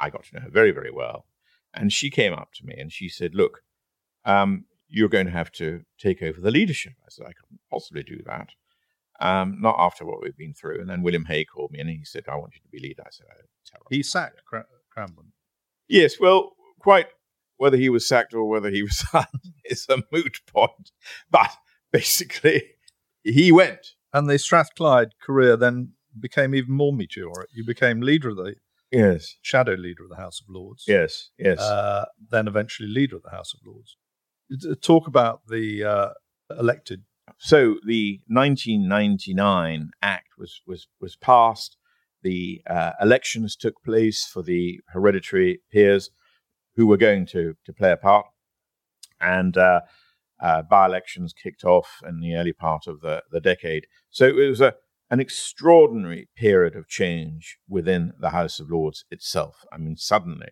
I 0.00 0.10
got 0.10 0.24
to 0.24 0.34
know 0.34 0.42
her 0.42 0.50
very 0.50 0.72
very 0.72 0.90
well, 0.90 1.26
and 1.72 1.92
she 1.92 2.10
came 2.10 2.32
up 2.32 2.52
to 2.54 2.66
me 2.66 2.74
and 2.76 2.92
she 2.92 3.08
said, 3.08 3.34
"Look, 3.34 3.62
um, 4.24 4.64
you're 4.88 5.08
going 5.08 5.26
to 5.26 5.32
have 5.32 5.50
to 5.52 5.82
take 5.98 6.22
over 6.22 6.40
the 6.40 6.50
leadership. 6.50 6.92
I 7.02 7.08
said, 7.08 7.26
I 7.26 7.32
couldn't 7.32 7.60
possibly 7.70 8.02
do 8.02 8.20
that. 8.26 8.50
Um, 9.20 9.58
not 9.60 9.76
after 9.78 10.04
what 10.04 10.22
we've 10.22 10.36
been 10.36 10.54
through. 10.54 10.80
And 10.80 10.88
then 10.88 11.02
William 11.02 11.24
Hague 11.24 11.48
called 11.52 11.70
me 11.72 11.80
and 11.80 11.88
he 11.88 12.04
said, 12.04 12.24
I 12.28 12.36
want 12.36 12.54
you 12.54 12.60
to 12.60 12.68
be 12.68 12.80
leader. 12.80 13.02
I 13.04 13.10
said, 13.10 13.26
oh, 13.30 13.44
terrible. 13.66 13.86
He 13.90 14.02
sacked 14.02 14.42
Cranborne. 14.50 15.32
Yes, 15.88 16.18
well, 16.20 16.52
quite 16.78 17.06
whether 17.56 17.76
he 17.76 17.88
was 17.88 18.06
sacked 18.06 18.34
or 18.34 18.48
whether 18.48 18.70
he 18.70 18.82
was 18.82 19.04
is 19.64 19.86
a 19.88 19.98
moot 20.12 20.40
point. 20.46 20.92
But 21.30 21.50
basically, 21.92 22.62
he 23.22 23.52
went. 23.52 23.94
And 24.12 24.28
the 24.28 24.38
Strathclyde 24.38 25.14
career 25.20 25.56
then 25.56 25.92
became 26.18 26.54
even 26.54 26.74
more 26.74 26.92
meteoric. 26.92 27.50
You 27.52 27.64
became 27.64 28.00
leader 28.00 28.30
of 28.30 28.36
the 28.36 28.54
yes 28.90 29.36
shadow 29.42 29.74
leader 29.74 30.04
of 30.04 30.10
the 30.10 30.16
House 30.16 30.40
of 30.40 30.52
Lords. 30.52 30.84
Yes, 30.86 31.30
yes. 31.38 31.58
Uh, 31.58 32.06
then 32.30 32.48
eventually 32.48 32.88
leader 32.88 33.16
of 33.16 33.22
the 33.22 33.30
House 33.30 33.54
of 33.54 33.60
Lords. 33.66 33.96
Talk 34.82 35.06
about 35.06 35.42
the 35.48 35.84
uh, 35.84 36.08
elected. 36.58 37.04
So 37.38 37.76
the 37.86 38.20
1999 38.28 39.90
Act 40.02 40.28
was 40.38 40.60
was 40.66 40.88
was 41.00 41.16
passed. 41.16 41.76
The 42.22 42.62
uh, 42.68 42.92
elections 43.00 43.56
took 43.56 43.82
place 43.84 44.24
for 44.24 44.42
the 44.42 44.80
hereditary 44.88 45.60
peers 45.70 46.10
who 46.76 46.86
were 46.86 46.96
going 46.96 47.26
to 47.26 47.54
to 47.64 47.72
play 47.72 47.92
a 47.92 47.96
part, 47.96 48.26
and 49.20 49.56
uh, 49.56 49.80
uh, 50.40 50.62
by 50.62 50.86
elections 50.86 51.32
kicked 51.32 51.64
off 51.64 52.00
in 52.06 52.20
the 52.20 52.34
early 52.34 52.52
part 52.52 52.86
of 52.86 53.00
the, 53.00 53.22
the 53.30 53.40
decade. 53.40 53.86
So 54.10 54.26
it 54.26 54.48
was 54.48 54.60
a 54.60 54.74
an 55.10 55.20
extraordinary 55.20 56.28
period 56.36 56.74
of 56.74 56.88
change 56.88 57.58
within 57.68 58.12
the 58.18 58.30
House 58.30 58.58
of 58.58 58.70
Lords 58.70 59.04
itself. 59.10 59.64
I 59.72 59.78
mean, 59.78 59.96
suddenly, 59.96 60.48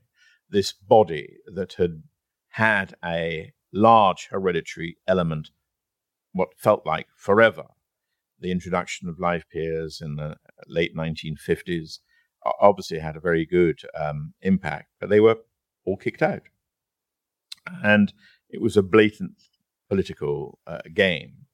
this 0.49 0.73
body 0.73 1.39
that 1.55 1.75
had 1.75 2.03
had 2.51 2.95
a 3.05 3.53
large 3.73 4.29
hereditary 4.31 4.99
element, 5.09 5.51
what 6.33 6.59
felt 6.59 6.87
like 6.87 7.07
forever, 7.17 7.65
the 8.39 8.51
introduction 8.51 9.09
of 9.09 9.19
life 9.19 9.45
peers 9.51 10.01
in 10.03 10.17
the 10.17 10.37
late 10.69 10.95
1950s, 10.95 12.01
obviously 12.61 12.99
had 12.99 13.17
a 13.17 13.21
very 13.21 13.47
good 13.47 13.81
um, 13.99 14.35
impact, 14.43 14.89
but 15.01 15.09
they 15.09 15.21
were 15.21 15.39
all 15.87 15.97
kicked 15.97 16.23
out. 16.23 16.43
And 17.83 18.13
it 18.51 18.61
was 18.61 18.77
a 18.77 18.83
blatant 18.83 19.37
political 19.89 20.59
uh, 20.67 20.81
game. 20.93 21.47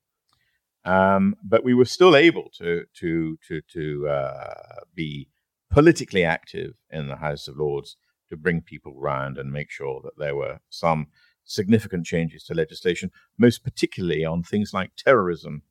Um, 0.88 1.36
but 1.44 1.64
we 1.64 1.74
were 1.74 1.84
still 1.84 2.16
able 2.16 2.50
to 2.56 2.84
to 2.94 3.36
to 3.46 3.60
to 3.74 4.08
uh, 4.08 4.80
be 4.94 5.28
politically 5.70 6.24
active 6.24 6.76
in 6.90 7.08
the 7.08 7.16
House 7.16 7.46
of 7.46 7.58
Lords 7.58 7.98
to 8.30 8.38
bring 8.38 8.62
people 8.62 8.94
round 8.98 9.36
and 9.36 9.52
make 9.52 9.70
sure 9.70 10.00
that 10.02 10.16
there 10.16 10.34
were 10.34 10.60
some 10.70 11.08
significant 11.44 12.06
changes 12.06 12.42
to 12.44 12.54
legislation, 12.54 13.10
most 13.36 13.62
particularly 13.62 14.24
on 14.24 14.42
things 14.42 14.72
like 14.72 14.96
terrorism, 14.96 15.62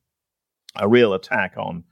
a 0.76 0.88
real 0.88 1.16
attack 1.16 1.54
on 1.58 1.84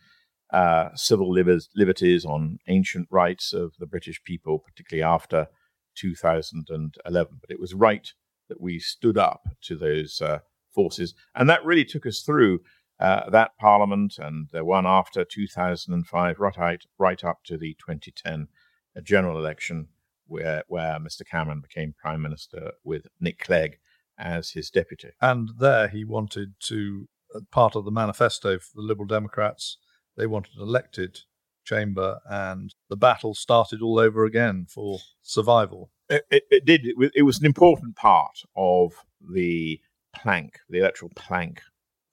uh, 0.54 0.90
civil 0.94 1.32
liberties, 1.32 2.26
on 2.26 2.60
ancient 2.68 3.08
rights 3.10 3.54
of 3.54 3.74
the 3.80 3.88
British 3.88 4.24
people, 4.24 4.60
particularly 4.60 5.04
after 5.04 5.48
2011. 5.96 7.38
But 7.42 7.50
it 7.50 7.60
was 7.60 7.74
right 7.74 8.08
that 8.50 8.62
we 8.62 8.78
stood 8.78 9.18
up 9.18 9.48
to 9.64 9.76
those 9.76 10.22
uh, 10.22 10.40
forces, 10.72 11.16
and 11.34 11.50
that 11.50 11.66
really 11.66 11.86
took 11.86 12.06
us 12.06 12.22
through 12.22 12.60
uh, 13.00 13.30
that 13.30 13.58
parliament 13.60 14.18
and 14.18 14.48
the 14.52 14.64
one 14.64 14.86
after 14.86 15.26
2005, 15.26 16.40
right, 16.40 16.86
right 16.98 17.24
up 17.24 17.44
to 17.44 17.58
the 17.58 17.74
2010 17.74 18.48
uh, 18.96 19.02
general 19.02 19.38
election, 19.38 19.88
where, 20.28 20.64
where 20.68 20.98
Mr. 21.00 21.26
Cameron 21.30 21.62
became 21.62 21.94
prime 21.98 22.22
minister 22.22 22.72
with 22.84 23.08
Nick 23.20 23.40
Clegg 23.40 23.80
as 24.18 24.52
his 24.52 24.70
deputy. 24.70 25.10
And 25.22 25.50
there 25.60 25.90
he 25.90 26.06
wanted 26.06 26.54
to, 26.68 27.08
uh, 27.36 27.42
part 27.52 27.76
of 27.76 27.84
the 27.84 27.92
manifesto 27.92 28.60
for 28.60 28.72
the 28.76 28.82
Liberal 28.82 29.08
Democrats, 29.08 29.78
they 30.16 30.26
wanted 30.26 30.56
an 30.56 30.64
elected 30.64 31.20
chamber, 31.66 32.20
and 32.30 32.74
the 32.90 32.96
battle 32.96 33.36
started 33.36 33.82
all 33.82 34.00
over 34.00 34.24
again 34.24 34.68
for 34.70 35.00
survival. 35.22 35.92
It, 36.08 36.24
it, 36.32 36.44
it 36.50 36.66
did. 36.66 36.86
It, 36.86 37.12
it 37.16 37.22
was 37.24 37.40
an 37.40 37.46
important 37.46 37.96
part 37.96 38.44
of 38.56 38.94
the 39.34 39.82
plank, 40.16 40.60
the 40.70 40.80
electoral 40.80 41.12
plank 41.16 41.62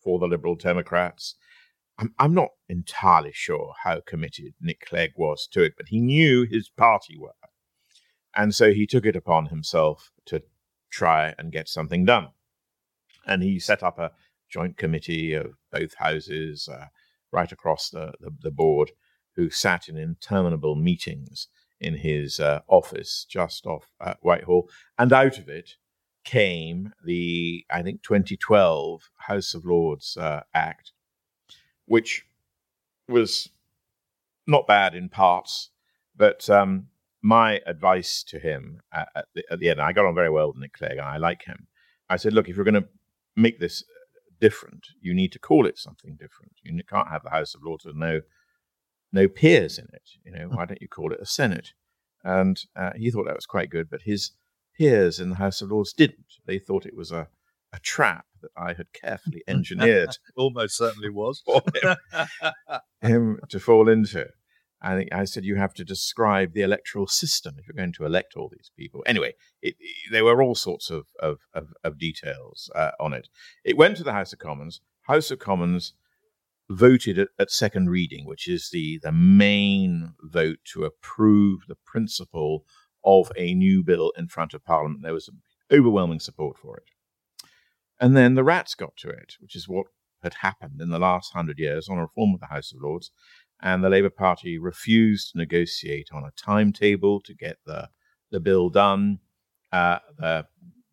for 0.02 0.18
the 0.18 0.26
Liberal 0.26 0.54
Democrats. 0.54 1.36
I'm, 1.98 2.14
I'm 2.18 2.34
not 2.34 2.50
entirely 2.68 3.32
sure 3.32 3.74
how 3.82 4.00
committed 4.00 4.54
Nick 4.60 4.80
Clegg 4.86 5.12
was 5.16 5.46
to 5.52 5.62
it, 5.62 5.74
but 5.76 5.88
he 5.88 6.00
knew 6.00 6.44
his 6.44 6.68
party 6.68 7.16
were. 7.18 7.30
And 8.34 8.54
so 8.54 8.72
he 8.72 8.86
took 8.86 9.04
it 9.04 9.16
upon 9.16 9.46
himself 9.46 10.10
to 10.26 10.42
try 10.90 11.34
and 11.38 11.52
get 11.52 11.68
something 11.68 12.04
done. 12.04 12.28
And 13.26 13.42
he 13.42 13.58
set 13.58 13.82
up 13.82 13.98
a 13.98 14.12
joint 14.50 14.76
committee 14.76 15.34
of 15.34 15.54
both 15.70 15.94
houses 15.94 16.68
uh, 16.68 16.86
right 17.30 17.50
across 17.52 17.90
the, 17.90 18.12
the, 18.20 18.30
the, 18.40 18.50
board 18.50 18.92
who 19.36 19.48
sat 19.48 19.88
in 19.88 19.96
interminable 19.96 20.76
meetings 20.76 21.48
in 21.80 21.96
his 21.96 22.38
uh, 22.38 22.60
office 22.68 23.26
just 23.28 23.66
off 23.66 23.88
uh, 24.00 24.14
Whitehall. 24.20 24.68
And 24.98 25.12
out 25.12 25.38
of 25.38 25.48
it 25.48 25.76
came 26.24 26.92
the, 27.04 27.64
I 27.70 27.82
think, 27.82 28.02
2012 28.02 29.10
House 29.16 29.54
of 29.54 29.64
Lords 29.64 30.16
uh, 30.16 30.42
Act, 30.54 30.92
which 31.86 32.26
was 33.08 33.48
not 34.46 34.66
bad 34.66 34.94
in 34.94 35.08
parts, 35.08 35.70
but 36.16 36.48
um, 36.50 36.88
my 37.22 37.60
advice 37.66 38.22
to 38.24 38.38
him 38.38 38.80
at, 38.92 39.08
at, 39.14 39.24
the, 39.34 39.44
at, 39.50 39.58
the, 39.60 39.70
end, 39.70 39.80
I 39.80 39.92
got 39.92 40.06
on 40.06 40.14
very 40.14 40.30
well 40.30 40.48
with 40.48 40.58
Nick 40.58 40.74
Clegg, 40.74 40.92
and 40.92 41.00
I 41.00 41.16
like 41.16 41.44
him. 41.44 41.66
I 42.08 42.16
said, 42.16 42.32
look, 42.32 42.48
if 42.48 42.56
you're 42.56 42.64
going 42.64 42.74
to 42.74 42.88
make 43.36 43.60
this 43.60 43.84
different, 44.40 44.88
you 45.00 45.14
need 45.14 45.32
to 45.32 45.38
call 45.38 45.66
it 45.66 45.78
something 45.78 46.16
different. 46.20 46.52
You 46.62 46.82
can't 46.88 47.08
have 47.08 47.22
the 47.22 47.30
House 47.30 47.54
of 47.54 47.62
Lords 47.64 47.84
with 47.84 47.96
no 47.96 48.20
no 49.12 49.28
peers 49.28 49.78
in 49.78 49.86
it. 49.92 50.10
You 50.24 50.32
know, 50.32 50.48
why 50.48 50.64
don't 50.64 50.80
you 50.80 50.88
call 50.88 51.12
it 51.12 51.20
a 51.20 51.26
Senate? 51.26 51.74
And 52.24 52.58
uh, 52.74 52.90
he 52.96 53.10
thought 53.10 53.26
that 53.26 53.36
was 53.36 53.46
quite 53.46 53.70
good, 53.70 53.90
but 53.90 54.02
his 54.02 54.32
peers 54.76 55.20
in 55.20 55.30
the 55.30 55.36
House 55.36 55.62
of 55.62 55.70
Lords 55.70 55.92
didn't. 55.92 56.26
They 56.46 56.58
thought 56.58 56.86
it 56.86 56.96
was 56.96 57.12
a, 57.12 57.28
a 57.72 57.78
trap 57.80 58.26
that 58.40 58.50
I 58.56 58.74
had 58.74 58.92
carefully 58.92 59.42
engineered. 59.48 60.16
Almost 60.36 60.76
certainly 60.76 61.10
was. 61.10 61.42
for 61.46 61.62
him, 61.82 61.96
him 63.00 63.40
to 63.48 63.60
fall 63.60 63.88
into. 63.88 64.28
I 64.82 65.06
I 65.12 65.24
said 65.24 65.44
you 65.44 65.56
have 65.56 65.74
to 65.74 65.84
describe 65.84 66.52
the 66.52 66.62
electoral 66.62 67.06
system 67.06 67.54
if 67.58 67.66
you're 67.66 67.76
going 67.76 67.92
to 67.94 68.04
elect 68.04 68.34
all 68.36 68.50
these 68.50 68.70
people. 68.76 69.02
Anyway, 69.06 69.34
it, 69.62 69.76
it, 69.78 70.10
there 70.10 70.24
were 70.24 70.42
all 70.42 70.56
sorts 70.56 70.90
of 70.90 71.06
of, 71.20 71.38
of, 71.54 71.68
of 71.84 71.98
details 71.98 72.70
uh, 72.74 72.90
on 72.98 73.12
it. 73.12 73.28
It 73.64 73.76
went 73.76 73.96
to 73.98 74.04
the 74.04 74.12
House 74.12 74.32
of 74.32 74.40
Commons. 74.40 74.80
House 75.02 75.30
of 75.30 75.38
Commons 75.38 75.94
voted 76.68 77.18
at, 77.18 77.28
at, 77.38 77.50
second 77.50 77.90
reading, 77.90 78.26
which 78.26 78.48
is 78.48 78.70
the 78.72 78.98
the 79.02 79.12
main 79.12 80.14
vote 80.20 80.58
to 80.72 80.84
approve 80.84 81.60
the 81.68 81.76
principle 81.86 82.64
of 83.04 83.30
a 83.36 83.54
new 83.54 83.82
bill 83.82 84.12
in 84.16 84.28
front 84.28 84.54
of 84.54 84.64
Parliament. 84.64 85.02
There 85.02 85.14
was 85.14 85.30
overwhelming 85.70 86.20
support 86.20 86.58
for 86.58 86.76
it. 86.76 86.84
And 88.00 88.16
then 88.16 88.34
the 88.34 88.44
rats 88.44 88.74
got 88.74 88.96
to 88.98 89.08
it, 89.10 89.34
which 89.40 89.54
is 89.54 89.68
what 89.68 89.86
had 90.22 90.34
happened 90.34 90.80
in 90.80 90.90
the 90.90 90.98
last 90.98 91.32
hundred 91.32 91.58
years 91.58 91.88
on 91.88 91.98
a 91.98 92.02
reform 92.02 92.34
of 92.34 92.40
the 92.40 92.46
House 92.46 92.72
of 92.72 92.80
Lords. 92.80 93.10
And 93.60 93.82
the 93.82 93.90
Labour 93.90 94.10
Party 94.10 94.58
refused 94.58 95.32
to 95.32 95.38
negotiate 95.38 96.08
on 96.12 96.24
a 96.24 96.32
timetable 96.36 97.20
to 97.20 97.34
get 97.34 97.58
the, 97.64 97.88
the 98.30 98.40
bill 98.40 98.70
done. 98.70 99.20
Uh, 99.70 99.98
the 100.18 100.46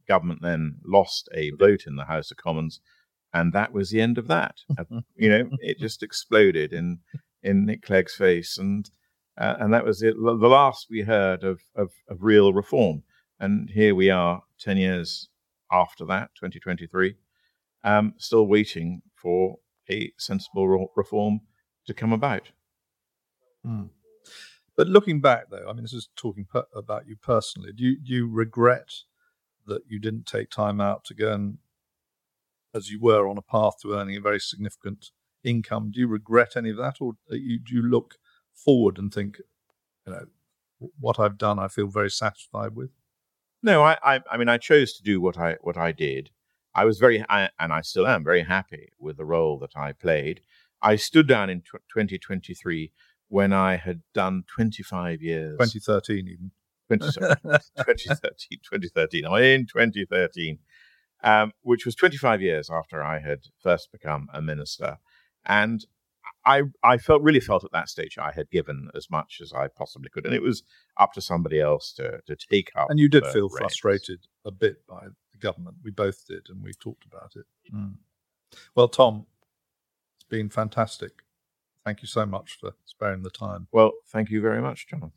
government 0.08 0.42
then 0.42 0.78
lost 0.86 1.30
a 1.34 1.52
vote 1.52 1.86
in 1.88 1.96
the 1.96 2.06
House 2.06 2.32
of 2.32 2.38
Commons, 2.38 2.82
and 3.34 3.54
that 3.54 3.74
was 3.74 3.90
the 3.90 4.02
end 4.02 4.18
of 4.18 4.28
that. 4.28 4.56
You 5.16 5.30
know, 5.30 5.50
it 5.60 5.78
just 5.80 6.02
exploded 6.04 6.72
in 6.74 7.00
in 7.44 7.66
Nick 7.66 7.84
Clegg's 7.84 8.16
face, 8.16 8.58
and 8.58 8.90
uh, 9.40 9.56
and 9.60 9.74
that 9.74 9.86
was 9.86 10.02
it, 10.04 10.16
the 10.16 10.48
last 10.48 10.88
we 10.90 11.02
heard 11.02 11.44
of, 11.44 11.62
of, 11.76 11.92
of 12.10 12.24
real 12.24 12.54
reform. 12.54 13.04
And 13.40 13.70
here 13.70 13.96
we 13.96 14.10
are, 14.10 14.44
ten 14.60 14.78
years 14.78 15.30
after 15.72 16.06
that, 16.06 16.32
2023, 16.36 17.16
um, 17.84 18.14
still 18.18 18.48
waiting 18.48 19.02
for 19.16 19.58
a 19.90 20.12
sensible 20.18 20.90
reform 20.96 21.42
to 21.86 21.94
come 21.94 22.12
about. 22.12 22.50
Hmm. 23.64 23.86
But 24.76 24.88
looking 24.88 25.22
back, 25.22 25.50
though, 25.50 25.66
I 25.70 25.74
mean, 25.74 25.84
this 25.84 25.94
is 25.94 26.10
talking 26.16 26.46
per- 26.46 26.66
about 26.76 27.08
you 27.08 27.16
personally. 27.16 27.72
Do 27.74 27.84
you, 27.84 27.98
do 28.00 28.14
you 28.14 28.30
regret 28.30 28.90
that 29.68 29.84
you 29.88 30.00
didn't 30.00 30.26
take 30.26 30.50
time 30.50 30.82
out 30.82 31.04
to 31.06 31.14
go 31.14 31.34
and, 31.34 31.58
as 32.74 32.90
you 32.90 33.00
were 33.00 33.28
on 33.28 33.38
a 33.38 33.42
path 33.42 33.76
to 33.82 33.94
earning 33.94 34.18
a 34.18 34.22
very 34.22 34.40
significant 34.40 35.12
income, 35.44 35.92
do 35.92 36.00
you 36.02 36.08
regret 36.08 36.54
any 36.56 36.70
of 36.70 36.78
that, 36.78 36.98
or 37.00 37.14
do 37.30 37.38
you, 37.38 37.60
do 37.60 37.76
you 37.76 37.82
look 37.82 38.16
forward 38.66 38.98
and 38.98 39.14
think, 39.14 39.38
you 40.06 40.14
know, 40.14 40.26
what 41.00 41.20
I've 41.20 41.38
done, 41.38 41.60
I 41.60 41.68
feel 41.68 41.88
very 41.88 42.10
satisfied 42.12 42.76
with? 42.76 42.92
No, 43.62 43.84
I, 43.84 43.98
I, 44.04 44.22
I 44.32 44.38
mean, 44.38 44.50
I 44.50 44.58
chose 44.58 44.94
to 44.94 45.04
do 45.04 45.20
what 45.20 45.38
I 45.38 45.58
what 45.62 45.78
I 45.78 45.92
did. 45.92 46.30
I 46.76 46.86
was 46.86 47.00
very, 47.00 47.26
I, 47.30 47.50
and 47.60 47.74
I 47.74 47.82
still 47.82 48.08
am 48.08 48.24
very 48.24 48.44
happy 48.44 48.90
with 49.00 49.18
the 49.18 49.26
role 49.26 49.58
that 49.60 49.76
I 49.76 49.92
played. 49.92 50.42
I 50.82 50.96
stood 50.96 51.28
down 51.28 51.50
in 51.50 51.60
t- 51.62 51.80
2023 51.94 52.92
when 53.28 53.52
I 53.52 53.76
had 53.76 54.02
done 54.14 54.44
25 54.56 55.22
years. 55.22 55.58
2013, 55.60 56.28
even. 56.28 56.52
20, 56.88 57.06
2013, 57.78 58.60
2013. 58.64 59.26
I'm 59.26 59.44
in 59.44 59.66
2013. 59.66 60.60
um, 61.24 61.52
which 61.62 61.86
was 61.86 61.96
25 61.96 62.42
years 62.42 62.70
after 62.70 63.04
I 63.04 63.20
had 63.20 63.40
first 63.62 63.92
become 63.92 64.28
a 64.34 64.42
minister. 64.42 64.98
And 65.46 65.86
I, 66.50 66.64
I 66.84 66.98
felt 66.98 67.22
really 67.22 67.40
felt 67.40 67.64
at 67.64 67.72
that 67.74 67.90
stage 67.90 68.18
I 68.18 68.32
had 68.32 68.50
given 68.50 68.90
as 68.96 69.10
much 69.12 69.40
as 69.42 69.54
I 69.54 69.68
possibly 69.68 70.10
could, 70.10 70.26
and 70.26 70.34
it 70.34 70.42
was 70.42 70.64
up 70.98 71.14
to 71.14 71.22
somebody 71.22 71.60
else 71.62 71.94
to 71.94 72.20
to 72.26 72.36
take 72.36 72.72
up. 72.76 72.90
And 72.90 73.00
you 73.00 73.08
did 73.08 73.26
feel 73.28 73.50
reins. 73.50 73.58
frustrated 73.58 74.26
a 74.46 74.52
bit 74.52 74.86
by 74.88 75.06
the 75.32 75.38
government. 75.38 75.78
We 75.84 75.92
both 75.92 76.26
did, 76.28 76.48
and 76.50 76.64
we've 76.64 76.80
talked 76.80 77.06
about 77.06 77.34
it. 77.36 77.46
Mm. 77.74 77.96
Well, 78.76 78.88
Tom, 78.88 79.28
it's 80.18 80.28
been 80.28 80.50
fantastic. 80.50 81.22
Thank 81.86 82.02
you 82.02 82.08
so 82.08 82.26
much 82.26 82.58
for 82.60 82.74
sparing 82.86 83.22
the 83.22 83.30
time. 83.30 83.68
Well, 83.72 83.92
thank 84.08 84.30
you 84.30 84.42
very 84.42 84.62
much, 84.62 84.88
Jonathan. 84.88 85.12